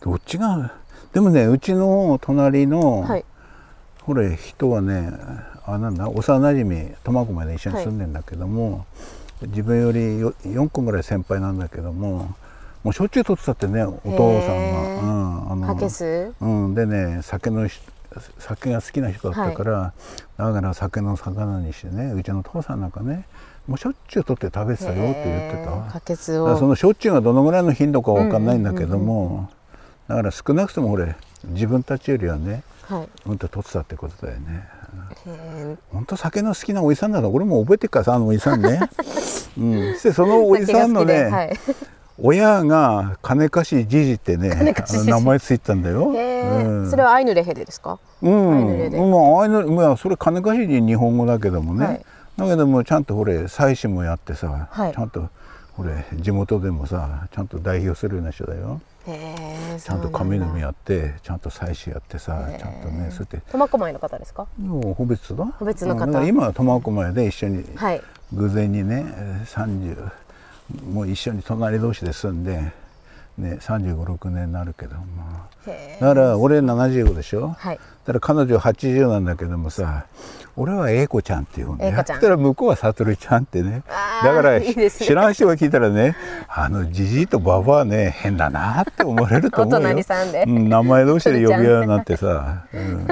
[0.00, 0.74] どっちが
[1.12, 3.24] でもねうちの隣あ、の、はい。
[4.02, 5.10] ほれ人はね
[5.64, 8.84] あなんだ幼なじみ苫小牧で一緒に住んでんだけども、
[9.40, 12.34] 自分よりよ4個ぐらい先輩なんだけども
[12.84, 15.00] もうしょっちゅう取ってたってねお父さんが。
[15.02, 16.32] うんあのかけす？
[16.40, 17.80] うん、でね酒のし
[18.38, 19.92] 酒が好きな人だったから、
[20.36, 23.26] だから酒の魚にしてねうちの父さんなんかね
[23.66, 25.92] もうしょっちゅう取って食べてたよって言ってた。
[25.92, 29.50] かけすだからそをのしょっちゅうがどのぐらいの頻度かわかんないんだけども、
[30.08, 33.08] だから少なくとも俺自分たちよりはねはい。
[33.30, 34.68] うんと取ってたってことだよね、
[35.26, 38.80] へ本当酒の好きなおじさんだな俺も覚えてるからさあのおじさんね、
[39.58, 41.58] うん、そしてそのおじさんのね、はい
[42.16, 44.74] 親が金貸しじじってね
[45.06, 46.12] 名前ついてたんだよ。
[46.88, 47.98] それはアイヌレヘレですか？
[48.22, 49.00] うん、アイヌレで。
[49.00, 52.04] まあ、アイヌまあ、それ金貸しに日本語だけどもね、はい。
[52.36, 54.92] だけどもちゃんとほれ祭祀もやってさ、はい。
[54.92, 55.28] ちゃんと
[55.72, 58.80] ほれ地元でもさちゃんと代表するような人だよ。
[59.06, 63.50] ちゃんと神のみみやってちゃんと祭祀やってさちゃんとねそうやって。
[63.50, 64.46] 苫小牧の方ですか？
[64.56, 66.24] もう個別だ個別の方。
[66.24, 68.00] 今は苫小牧で一緒にはい。
[68.32, 70.10] 偶然にねえー30
[70.92, 72.72] もう一緒に隣同士で住んで、
[73.36, 77.76] ね、3 5 6年になるけど、まあ、へだから俺75でしょ、はい。
[77.76, 80.06] だから彼女80なんだけどもさ
[80.56, 82.16] 俺は英子ちゃんって言うんだよ英子ちゃん。
[82.16, 83.82] そしたら向こうは悟ちゃんってね。
[84.22, 86.16] だから知らん人が聞いたらね
[86.48, 89.78] あのじじいとばばはね変だなって思われると思うよ。
[89.78, 90.44] お隣さんで。
[90.46, 93.06] うん、名前同士で呼び合うなんてさ、 うん、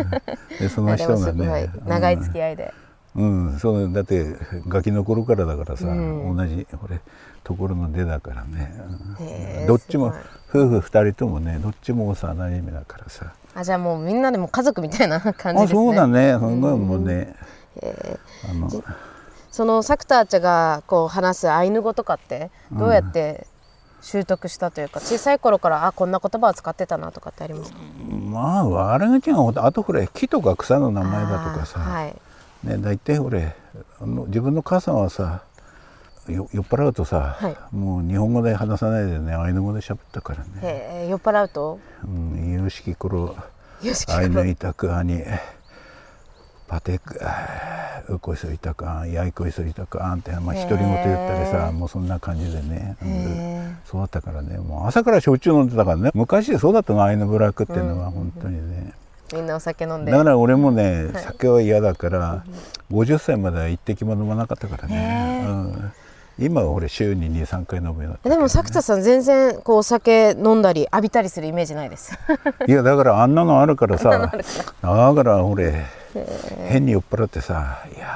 [0.60, 2.72] でその人がね長い付き合いで、
[3.16, 4.36] うん、そうだって
[4.68, 6.36] ガキの頃からだからさ、うん。
[6.36, 6.64] 同じ。
[6.84, 7.00] 俺
[7.44, 8.72] ところの出だからね、
[9.20, 10.18] うんどっちもす
[10.54, 13.32] 夫婦二人ともねどっちも幼馴染だからさ。
[13.54, 15.62] あじゃあもうみんなでも家族みたいな 感じですね。
[15.62, 16.32] あそうだね。
[16.34, 17.34] すごいもうね、
[18.50, 18.70] あの
[19.50, 23.46] そのサクターチャがこう話すアイヌ語とかってどうやって
[24.00, 27.78] 習得したというか、小さい頃からあこんな言葉を使ってたなとかってありますか？
[28.08, 32.14] まあ悪口があとこれ木とか草の名前だとかさ、はい。
[32.64, 33.54] ね大体俺
[34.00, 35.40] あの自分の母さんはさよ
[36.28, 37.74] 酔っ払うとさ、はい。
[37.74, 41.06] もう日本語で話さないでねアイヌ語で喋ったからね。
[41.08, 43.34] 酔っ払うと「うん、有識頃
[44.08, 45.22] アイヌイタクアに
[46.68, 47.20] パテク
[48.08, 54.58] ウコイソイタクアンヤイコイソイタクアンってまあ独り言言ったりへさーもうそんな感じでね、うんへそうだったからね。
[54.58, 56.10] もう朝から焼酎飲んでたからね。
[56.14, 58.94] 昔そうだったのアイヌブラックっていうのは本当にね、
[59.32, 60.12] えみんなお酒飲んで。
[60.12, 61.22] だから俺もね、はい。
[61.24, 62.44] 酒は嫌だから、
[62.90, 65.92] 50歳までは一滴も飲まなかったからね、うん、
[66.38, 68.18] 今は俺週に23回飲むようになね。
[68.24, 72.18] でも作田さん全然こうお酒飲んだり浴びたりするイメージないです。
[72.66, 74.10] いやだからあんなのあるからさ
[74.82, 75.84] だから俺
[76.68, 78.06] 変に酔っ払ってさいや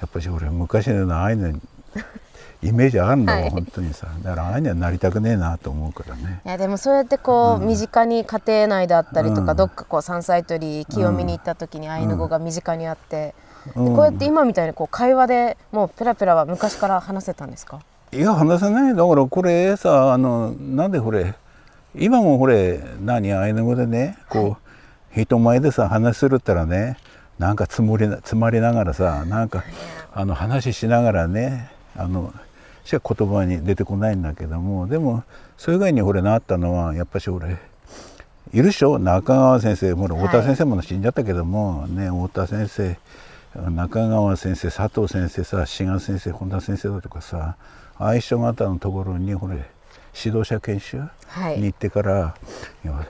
[0.00, 1.60] やっぱし俺昔のようなああいうのに
[2.62, 3.50] イメージあるんはい。
[3.50, 4.06] 本当にさ。
[4.22, 6.40] だからああいうにはなりたくねえなと思うからね。
[6.44, 9.56] いやでもそうやってこう、身近に家庭内だったりとか、うん。
[9.56, 13.34] どっかこう山菜採り清見に行った時にアイヌ語が身近にあって、
[13.72, 17.80] こうやって今みたいにこう会話でもうペラペラは昔から話せたんですか？
[18.12, 18.94] いや話せない。
[18.94, 21.34] だからこれさあのなんでこれ
[21.94, 24.56] 今もこれ何アイヌ語でねこ
[25.16, 26.96] う、人前でさ話するったらね
[27.38, 29.64] なんかつもりなつまりながらさなんか
[30.12, 32.32] あの話しながらねあの
[32.84, 35.24] しか言葉に出てこないんだけどもでも
[35.56, 37.56] それ以外に俺なったのはやっぱし俺
[38.52, 38.98] いるでしょ？
[38.98, 42.96] 中川先生ほらはい太田先生も死んじゃったけども、ね太田先生
[43.54, 47.56] 中川先生佐藤先生さ志賀先生本田先生だとかさ
[47.96, 49.64] ああいう人方のところにほれ
[50.14, 51.58] 指導者研修はい。
[51.58, 52.34] に行ってから、
[52.84, 53.08] い、や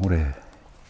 [0.00, 0.34] 俺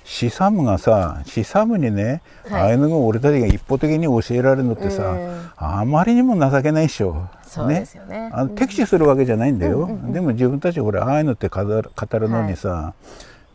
[0.05, 2.61] シサムがさシサムにね、はい。
[2.63, 5.51] ああいうのを俺たちが一方的に教えられるのってさ、うん。
[5.57, 7.29] あまりにも情けないっしょ。
[7.43, 8.31] そうですよね。
[8.33, 12.95] あの敵視するわけじゃないんだよ、でも自分たちほらああいうのって語る語るのにさ、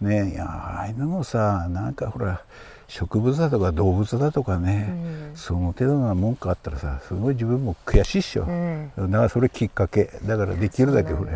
[0.01, 2.41] ねいやああいうのもさなんかほら
[2.87, 4.93] 植物だとか動物だとかね、
[5.33, 8.91] その程度な文句あったらさすごい自分も悔しいっしょ、ん。
[8.95, 10.11] だからそれきっかけ。
[10.23, 11.31] だからできるだけほれ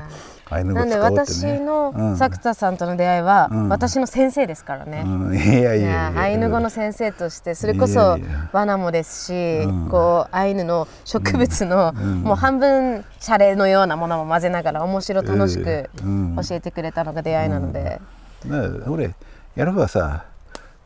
[0.51, 3.69] ああいうのなんでを使おうって私ねうのん作田さんとの出会いは、うん。
[3.69, 9.89] 私の先生ですからね、うん、いやいやアイヌ語の先生としてそれこそいやバナもですし、うん。
[9.89, 12.21] こうアイヌの植物の、ん。
[12.23, 16.35] もう半分シャレのようなものも混ぜながら面白楽しくうん。
[16.47, 17.99] 教えてくれたのが出会いなので、
[18.45, 19.13] だから俺
[19.55, 20.25] やればさ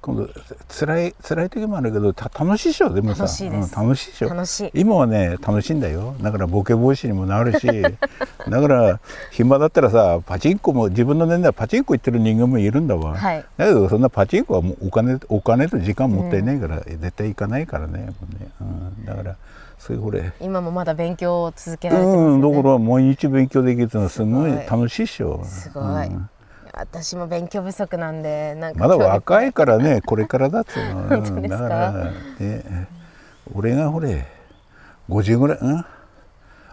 [0.03, 0.29] 今度
[0.67, 3.23] 辛い辛い時もあるけどた楽しいでしょでもさ。
[3.23, 4.29] 楽しいうん楽しいでしょ。
[4.29, 4.71] 楽しい。
[4.73, 6.13] 今はね楽しいんだよ。
[6.21, 7.67] だからボケ防止にもなるし。
[7.81, 8.99] だから
[9.31, 13.45] 暇だったらさパチンコも自分の年代はパチンコ行ってる人間もいるんだわ、はい。
[13.55, 17.99] だけどそんなパチンコはもうお金お金と時間もったいないから、絶対行かないからね。
[17.99, 19.37] もうね、うん、だから
[19.79, 20.33] そういうこれ。
[20.41, 24.51] 今もまだ勉強を続けられてますようん、ね、だから毎日勉強できるってのはすごい。
[24.51, 25.45] 楽しいっしょ。
[25.45, 26.29] すごい、うん
[26.76, 31.04] 私も勉強不足なんでなんかまだ若いからね、 これからだっつうの。
[31.08, 31.58] 本当ですか？
[31.58, 32.88] だから、ね、
[33.54, 34.26] 俺がほれ、
[35.10, 35.86] 50ぐらい、うん？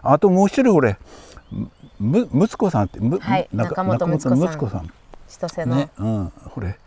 [0.01, 0.97] あともう一人ほれ、
[1.99, 4.89] む、むつこさんって、む、はいなんか中本睦子さん。
[5.27, 6.77] 千歳の、ね、うん、ほれ。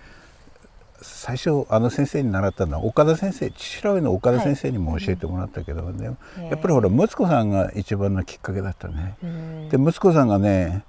[1.01, 9.15] 最初あの先生に習ったのは岡田先生父親の岡田先生にも教えてもらったけど、でもへえやっぱりほら息子さんが一番のきっかけだったね。
[9.23, 10.83] うんで息子さんがね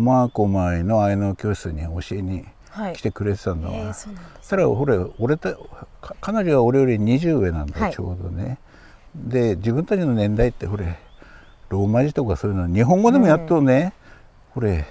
[0.00, 2.94] 苫小牧のアイヌ教室に教えにはい。
[2.94, 7.94] 来てくれてたのは、えーそうなんですそしたら俺俺たか彼女は俺より20上なんだよ、はい。
[7.94, 8.58] ちょうどね。
[9.14, 10.98] で自分たちの年代ってほれ
[11.68, 13.92] ローマ字とかそういうの日本語でもやっとね、
[14.50, 14.84] ほれ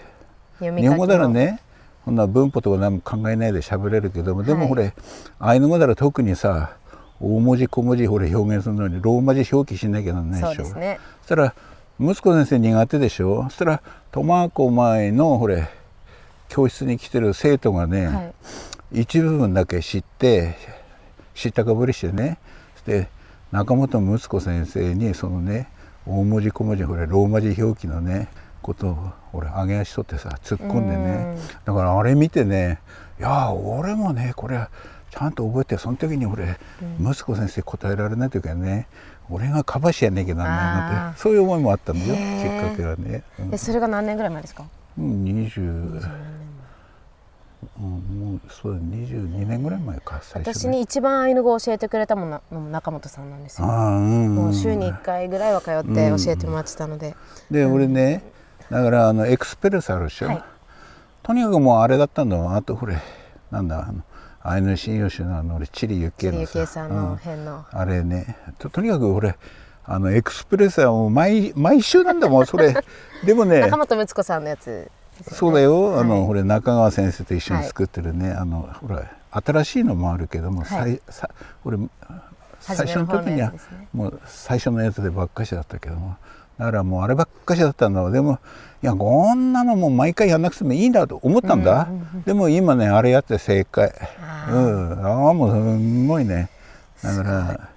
[0.59, 1.59] 読み書きも日本語ならね
[2.05, 4.93] こんな文法とか何も考えないで喋れるけどもでもはいほれ、
[5.39, 6.77] アイヌ語なら特にさ
[7.19, 10.53] 大文字小文字ほれ表現するのにローマ字表記しなきゃならないでしょ。
[10.55, 10.99] そうですね。
[11.21, 11.53] そしたら
[11.99, 13.43] 息子先生苦手でしょ。
[13.43, 13.81] そしたら
[14.13, 15.67] 苫小牧のほれ
[16.47, 18.21] 教室に来てる生徒がね、は
[18.91, 19.01] い。
[19.01, 20.55] 一部分だけ知って
[21.33, 22.37] 知ったかぶりしてね。
[22.85, 23.09] で
[23.51, 25.67] 中本睦子先生にそのね
[26.05, 28.27] 大文字小文字これローマ字表記のね
[28.61, 31.35] ことを俺上げ足取ってさ突っ込んでね。
[31.65, 32.81] だからあれ見てね
[33.19, 34.67] いや俺もねこれ
[35.09, 36.57] ちゃんと覚えてその時に俺、
[36.99, 38.87] 息子先生答えられない時はね
[39.29, 41.11] 俺がかばしやんなきゃなんないなあー。
[41.11, 43.23] ってそういう思いもあったんだよきっかけはね。
[43.39, 43.53] うん。
[43.53, 44.65] えそれが何年ぐらい前ですか？
[44.97, 46.01] うん20
[47.79, 47.83] うん、
[48.19, 53.67] もうそうだ22年ぐらい前か最初私に一番アイヌ語を教えてくれたもの中本さんなんですよ。
[53.67, 57.15] ああうんもう週に1回ぐらいは通って教えてもらってたので、
[57.49, 58.21] で、俺ね
[58.69, 60.43] だからあのエクスプレスあるでしょ、はい。
[61.23, 62.97] とにかくもうあれだったのあとほれ
[63.49, 64.03] なんだあの
[64.43, 66.59] アイヌ信用種のあの俺チリユッケ桐のさ。
[66.59, 67.17] 生さんのうん。
[67.17, 69.35] 辺の、あれねととにかく俺
[69.85, 72.75] あのエクスプレスはもう毎毎週なんだもんそれ。
[73.25, 74.67] でもね中本睦子さんのやつ。
[74.69, 74.87] ね
[75.31, 76.25] そうだよ、あの、はい。
[76.25, 80.67] ほれ中川先生と一緒に作ってるね、あのほら新しいのもあるけども、はい。
[80.67, 81.29] さいさ
[81.63, 81.77] 俺
[82.59, 83.53] 最初めの時には
[83.93, 86.17] もう最初のやつでばっかしだったけども
[86.57, 88.39] だからもうあればっかしだったのでも
[88.83, 91.87] いやこんなのもう毎回やんなくてもいいんだと思ったんだ、
[92.25, 93.93] でも今ねあれやって正解。
[94.49, 95.05] うん。
[95.05, 96.49] ああもうすんごいね。
[97.01, 97.69] だから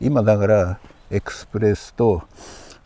[0.00, 0.78] 今だから
[1.10, 2.22] エクスプレスと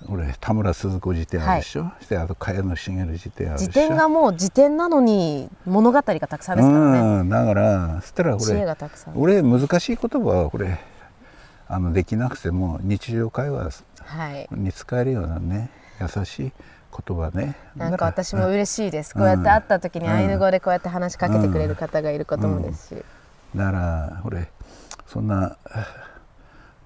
[0.08, 3.72] 俺田村鈴子辞典あるでしょ、そしてあと茅野茂辞典あるでしょ？
[3.72, 10.78] 辞典がもう辞典なのに物語がたくさんですからね、うん、だからそしたら俺俺難しい言葉は俺
[11.66, 13.72] あのできなくても日常会話はい
[14.50, 16.52] に使えるようなね優しい
[17.06, 17.56] 言葉ね。
[17.76, 18.52] なんか私もうん。
[18.52, 20.12] 嬉しいです、うんこうやって会った時にうん。
[20.12, 23.04] アイヌ語でこうやって話しかけてくれる方がいることもですし、
[23.54, 24.48] だから俺
[25.06, 25.56] そんな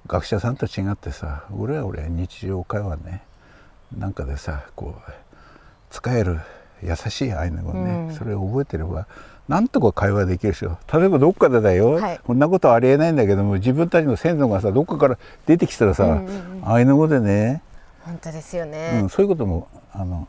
[0.06, 3.22] 学者さんと違ってさ俺は俺日常会話ね。
[3.96, 5.12] なんかでさこう
[5.90, 6.40] 使える
[6.82, 8.14] 優しいアイヌ語ね、うん。
[8.14, 9.06] それを覚えてれば
[9.49, 10.78] なんとか会話できるでしょ。
[10.92, 12.20] 例えばどっかでだよ、はい。
[12.22, 17.62] こんなことはありえないんだけども自分たちの先祖がさどっかから出てきたらさ、うんうんアイヌ語でね、
[18.05, 20.28] 本当ですようね、ん、そういうこともあの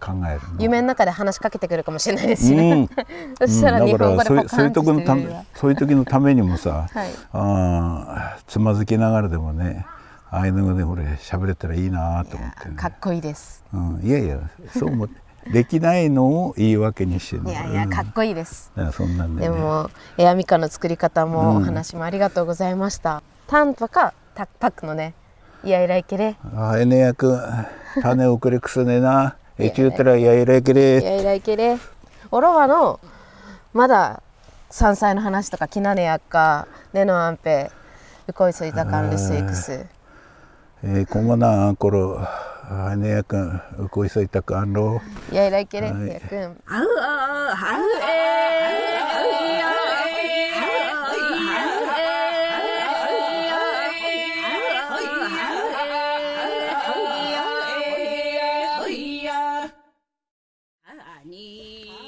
[0.00, 0.62] 考えるの。
[0.62, 2.88] 夢の中で話しかけてくるかもしれないですしね、うん。
[3.36, 3.86] そしたらうん。
[3.86, 7.10] 日本語でそういうそういう時のため そういう時のためにもさ、はい。
[7.32, 9.84] あーつまずきながらでもね
[10.30, 12.76] アイヌ語で俺喋れたらいいなと思って、ね。
[12.76, 13.62] かっこいいです。
[13.74, 14.38] うん、いやいや
[14.72, 21.62] そう思ってできないのを言い訳にしてるいやいやかっこいいです、いい、そんなんで、ね、でもエアミカの作り方もうん。
[21.62, 25.14] お話もありがとうございました、タンとかタッパックのね
[25.62, 27.38] いやいらいけれあエネヤ君
[28.02, 29.36] 種遅れくすねな。
[29.56, 31.78] やえちゅうたらやいらいけいれやいらいけれ
[32.32, 32.98] おろわの
[33.72, 34.20] まだ
[34.68, 37.70] 山菜の話とかきなねやっかねのあんぺ
[38.26, 39.86] うこいそいたかんるすいくす
[40.82, 42.26] えー、こんなころ
[42.92, 45.00] エネヤ君うこいそいたくあんろ
[45.32, 45.48] いや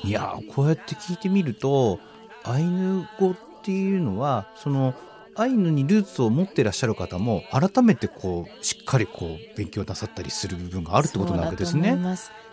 [0.04, 1.98] いやこうやって聞いてみると
[2.44, 4.94] アイヌ語っていうのはその
[5.36, 11.98] アイヌにルーツを持ってらっしゃる方も改めてこうしっかりこう勉強なさったりする部分があるってことなわけですね。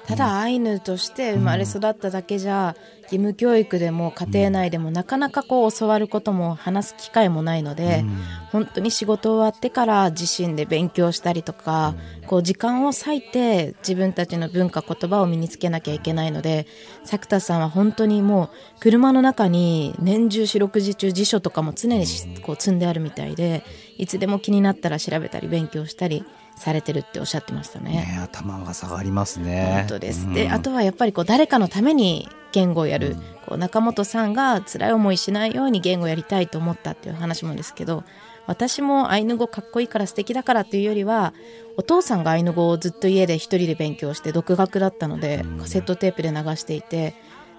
[0.06, 8.18] ただアイヌとして生まれ育っただけじゃ、義務教育でも家庭内でもなかなかこう教わることも話す機会もないので、うん
[8.54, 11.96] 本当に仕事終わってから自身で勉強したりとか、
[12.28, 16.68] こう時間を割いて自分たちの文化言葉を身につけなきゃいけないので
[17.04, 18.50] 作田さんは本当にもう
[18.80, 23.64] 車の中に年中四六時中辞書とかも常にしこう積んであるみたいで
[23.98, 26.24] いつでも気になったら調べたり勉強したり
[26.56, 27.92] されてるっておっしゃってましたね。
[27.92, 29.74] ね頭が下がりますね。
[29.80, 30.34] 本当です、うん。
[30.36, 33.16] であとはやっぱりこう誰かのために言語をやる、
[33.48, 38.04] こう中本さんが辛い思いしないように言語をやりたいと思ったっていう話もですけど
[38.48, 41.34] 私もアイヌ語かっこいいから素敵だからっていうよりは
[41.78, 47.16] お父さんがアイヌ語をずっと家で一人で勉強して独学だったので、カセットテープで流していて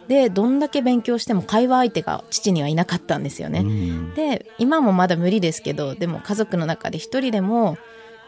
[0.09, 3.61] でどんだけ勉強しても会話相手が父にはいなかったんですよね。
[3.61, 7.79] うんで今もまだ無理ですけどでも家族の中で一人でも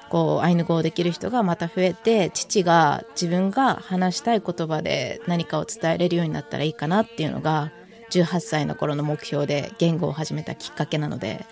[0.08, 7.72] こうアイヌ語をできる人がまた増えて父が自分が話したい言葉で何かを伝えれるようになったらいいかなっていうのが
[8.10, 11.44] 18歳の頃の目標で言語を始めたきっかけなので、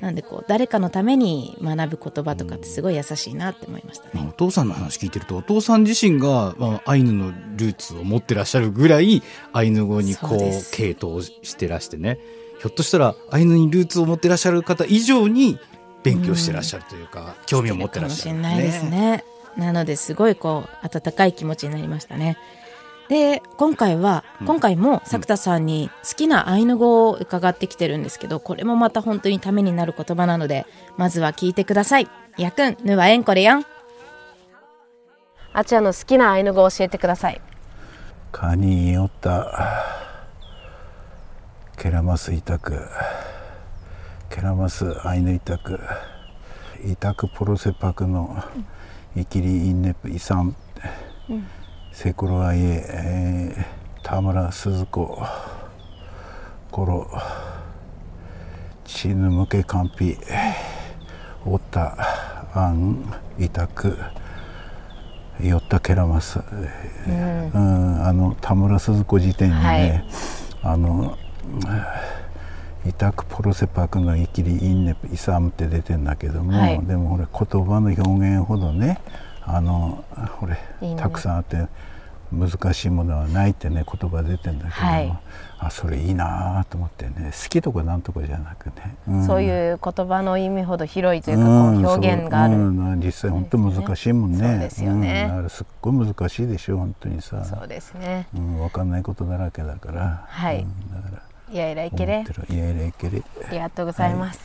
[0.00, 4.26] なんでこう誰かのために学ぶ言葉とかってすごい優しいなって思いましたね。
[4.28, 12.18] お父さんの話聞いてるとお父さん自身が、まあ、アイヌのルーツを持ってらっしゃるぐらいアイヌ語にこうそうです系統してらしてね
[12.60, 15.58] ひょっとしたらアイヌにルーツを持ってらっしゃる方以上に
[16.02, 19.24] 勉強してらっしゃるというか、興味を持ってらっしゃるかもしれないですね。
[19.56, 22.36] なのですごいこう温かい気持ちになりましたね。
[23.08, 32.08] で今回は、今回も作田さんに好きなアイヌ語を伺ってきてるんですけどこれもまた本当にためになる言葉なのでまずは聞いてください。
[32.38, 33.64] やくんぬはえんこれやん。
[35.52, 37.40] あちゃんの好きなアイヌ語を教えてください。
[38.32, 39.84] カニヨタ
[41.76, 42.80] ケラマスイタク。
[44.30, 45.78] ケラマスアイヌイタク。
[46.84, 48.42] イタクポロセパクの
[49.14, 50.56] イキリインネプイサン、
[51.94, 53.64] セコロアイエえー
[54.02, 55.22] 田村鈴子
[56.72, 57.08] コロ
[58.84, 60.16] チヌムケカンピ
[61.46, 61.96] オタ
[62.52, 63.96] アンイタク
[65.40, 66.40] ヨッタケラマス、う
[67.10, 70.04] ん、あの田村鈴子時点にね、はい。
[70.64, 71.16] あの
[72.86, 76.84] イタクポロセパクのイキリインネイサムって出てんだけども、はい。
[76.84, 79.00] でもほれ言葉の表現ほどね
[79.46, 80.04] あの
[80.40, 80.58] ほれ
[80.96, 81.66] たくさんあって
[82.32, 85.18] 難しいものはないってね言葉出てんだけども、はい。
[85.58, 89.26] あそれいいなと思ってね好きとかなんとかじゃなくね、ん。
[89.26, 92.62] そういう言葉の意味ほど広いというか、こう表現がある、そう。
[92.62, 94.38] うん実際本当難しいもんね。
[94.38, 95.22] そうですよね。
[95.22, 97.44] うん、だからすっごい難しいでしょ本当にさ。
[97.44, 98.26] そうですね。
[98.34, 100.62] うん、分かんないことだらけだから、はい。
[100.62, 101.22] うん、だから。
[101.52, 104.40] いやいらいけ思れいやいやいけれありがとうございます、い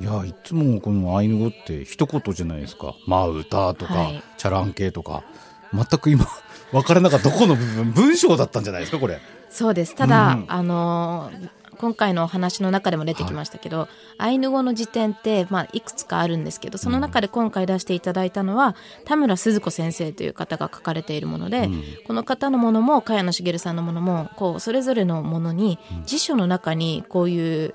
[0.00, 4.22] やいつもこのアイヌ語って一言じゃないですか「まあ歌」とか、はい。
[4.36, 5.24] チャラン系」とか。
[5.72, 6.26] 全く今
[6.72, 9.20] 分からなかったどこの部分文章だったんじゃないですかこれ。
[9.50, 9.94] そうです。
[9.94, 10.44] ただ、うん。
[10.48, 13.86] あのー今回のお話の中でも出てきましたけど、
[14.18, 18.74] アイヌ語の辞典って、まあ、いくつかあるんですけどその中で今回出していただいたのは、
[19.04, 21.70] 田村鈴子先生という方が書かれているもので、
[22.08, 27.74] この方のものも茅野茂さんのものもこうそれぞれのものに、辞書の中にこういうな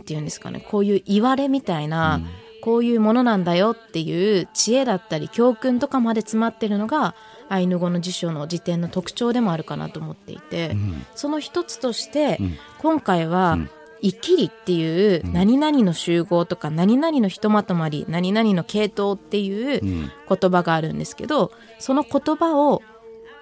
[0.00, 2.20] ていうんですかねこういう言われみたいな、
[2.62, 7.14] こういうものなんだよっていう知恵だったり教訓とかまで詰まってるのが
[7.48, 10.76] アイヌ語の辞書の辞典の特徴でもあるかなと思っていて、
[11.14, 12.38] その一つとして、
[12.78, 13.58] 今回は
[14.02, 20.10] 「イキリ」っていう何々の集合とか何々のひとまとまり何々の系統っていううん。
[20.28, 21.50] 言葉があるんですけど
[21.80, 22.82] その言葉を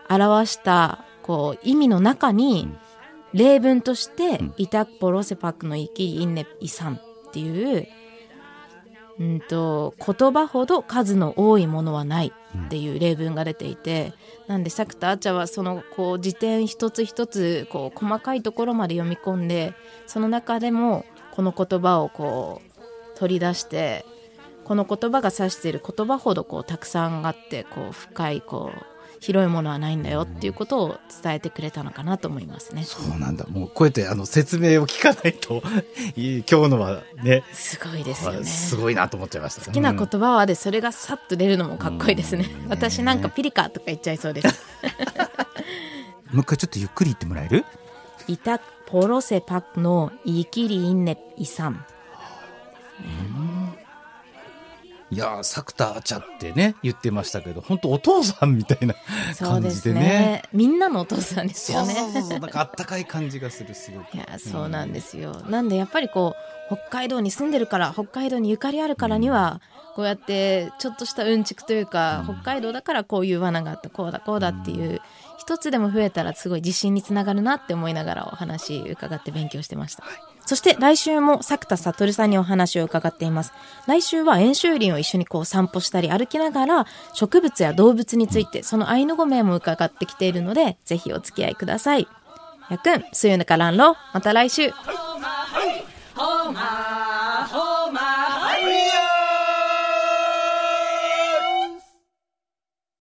[0.08, 2.66] 表したこう意味の中に
[3.34, 6.94] 例文として「イタクポロセパクのイキリインネイサン」
[7.28, 7.86] っていう
[9.20, 12.32] うんと言葉ほど数の多いものはない
[12.66, 14.12] っていう例文が出ていて、
[14.46, 19.74] なんで作田あちゃはそのこう辞典一つ一つこう細かいところまで読み込んで
[20.06, 24.06] その中でもこの言葉をこう取り出して
[24.64, 32.84] この言葉が指している言葉ほどこうたくさんあってこう深いこう広いものはないんだよっていうことを伝えてくれたのかなと思いますね。
[32.84, 35.62] そうなんだもうこうやってあの説明を聞かないと
[36.16, 38.44] いい今日のはねすごいですよね。
[38.44, 42.46] すごいなと思っちゃいました好きな言葉はでそれがさっと出るのもかっこいいですね。
[42.68, 44.62] 私なんかピリカとか言っちゃいそうです。
[46.32, 47.64] もう一回ちょっとゆっくり言ってもらえる？
[48.28, 51.84] イタポロセパクのイキリインネイサン。
[55.10, 58.94] いやー作田あちゃってね言ってましたけど本当お父さんみたいな
[59.34, 59.94] そう感じですね。
[59.94, 60.42] でね。
[60.52, 61.94] みんなのお父さんですよね。
[61.94, 64.14] そうそうそうなんかあったかい感じがするすごく。
[64.14, 66.34] いやそうなんですよ、なんでやっぱりこ
[66.70, 69.62] う北海道に住んでるから北海道にゆかりあるからには、
[69.96, 75.00] こうやってちょっとしたうんちくというか、北海道だからこういう罠があったこうだこうだっていう、
[75.38, 80.04] 一つでも増えたらすごい自信につながるなって思いながらお話伺って勉強してました。
[80.48, 83.52] そして来週も作田悟さんにお話を伺っています。
[83.86, 92.08] 来週は演習林を一緒にこう散歩したり歩きながら植物や動物についてそのアイヌ語名も伺ってきているのでぜひお付き合いください。
[92.70, 94.72] やくん、すゆぬからんろ、また来週。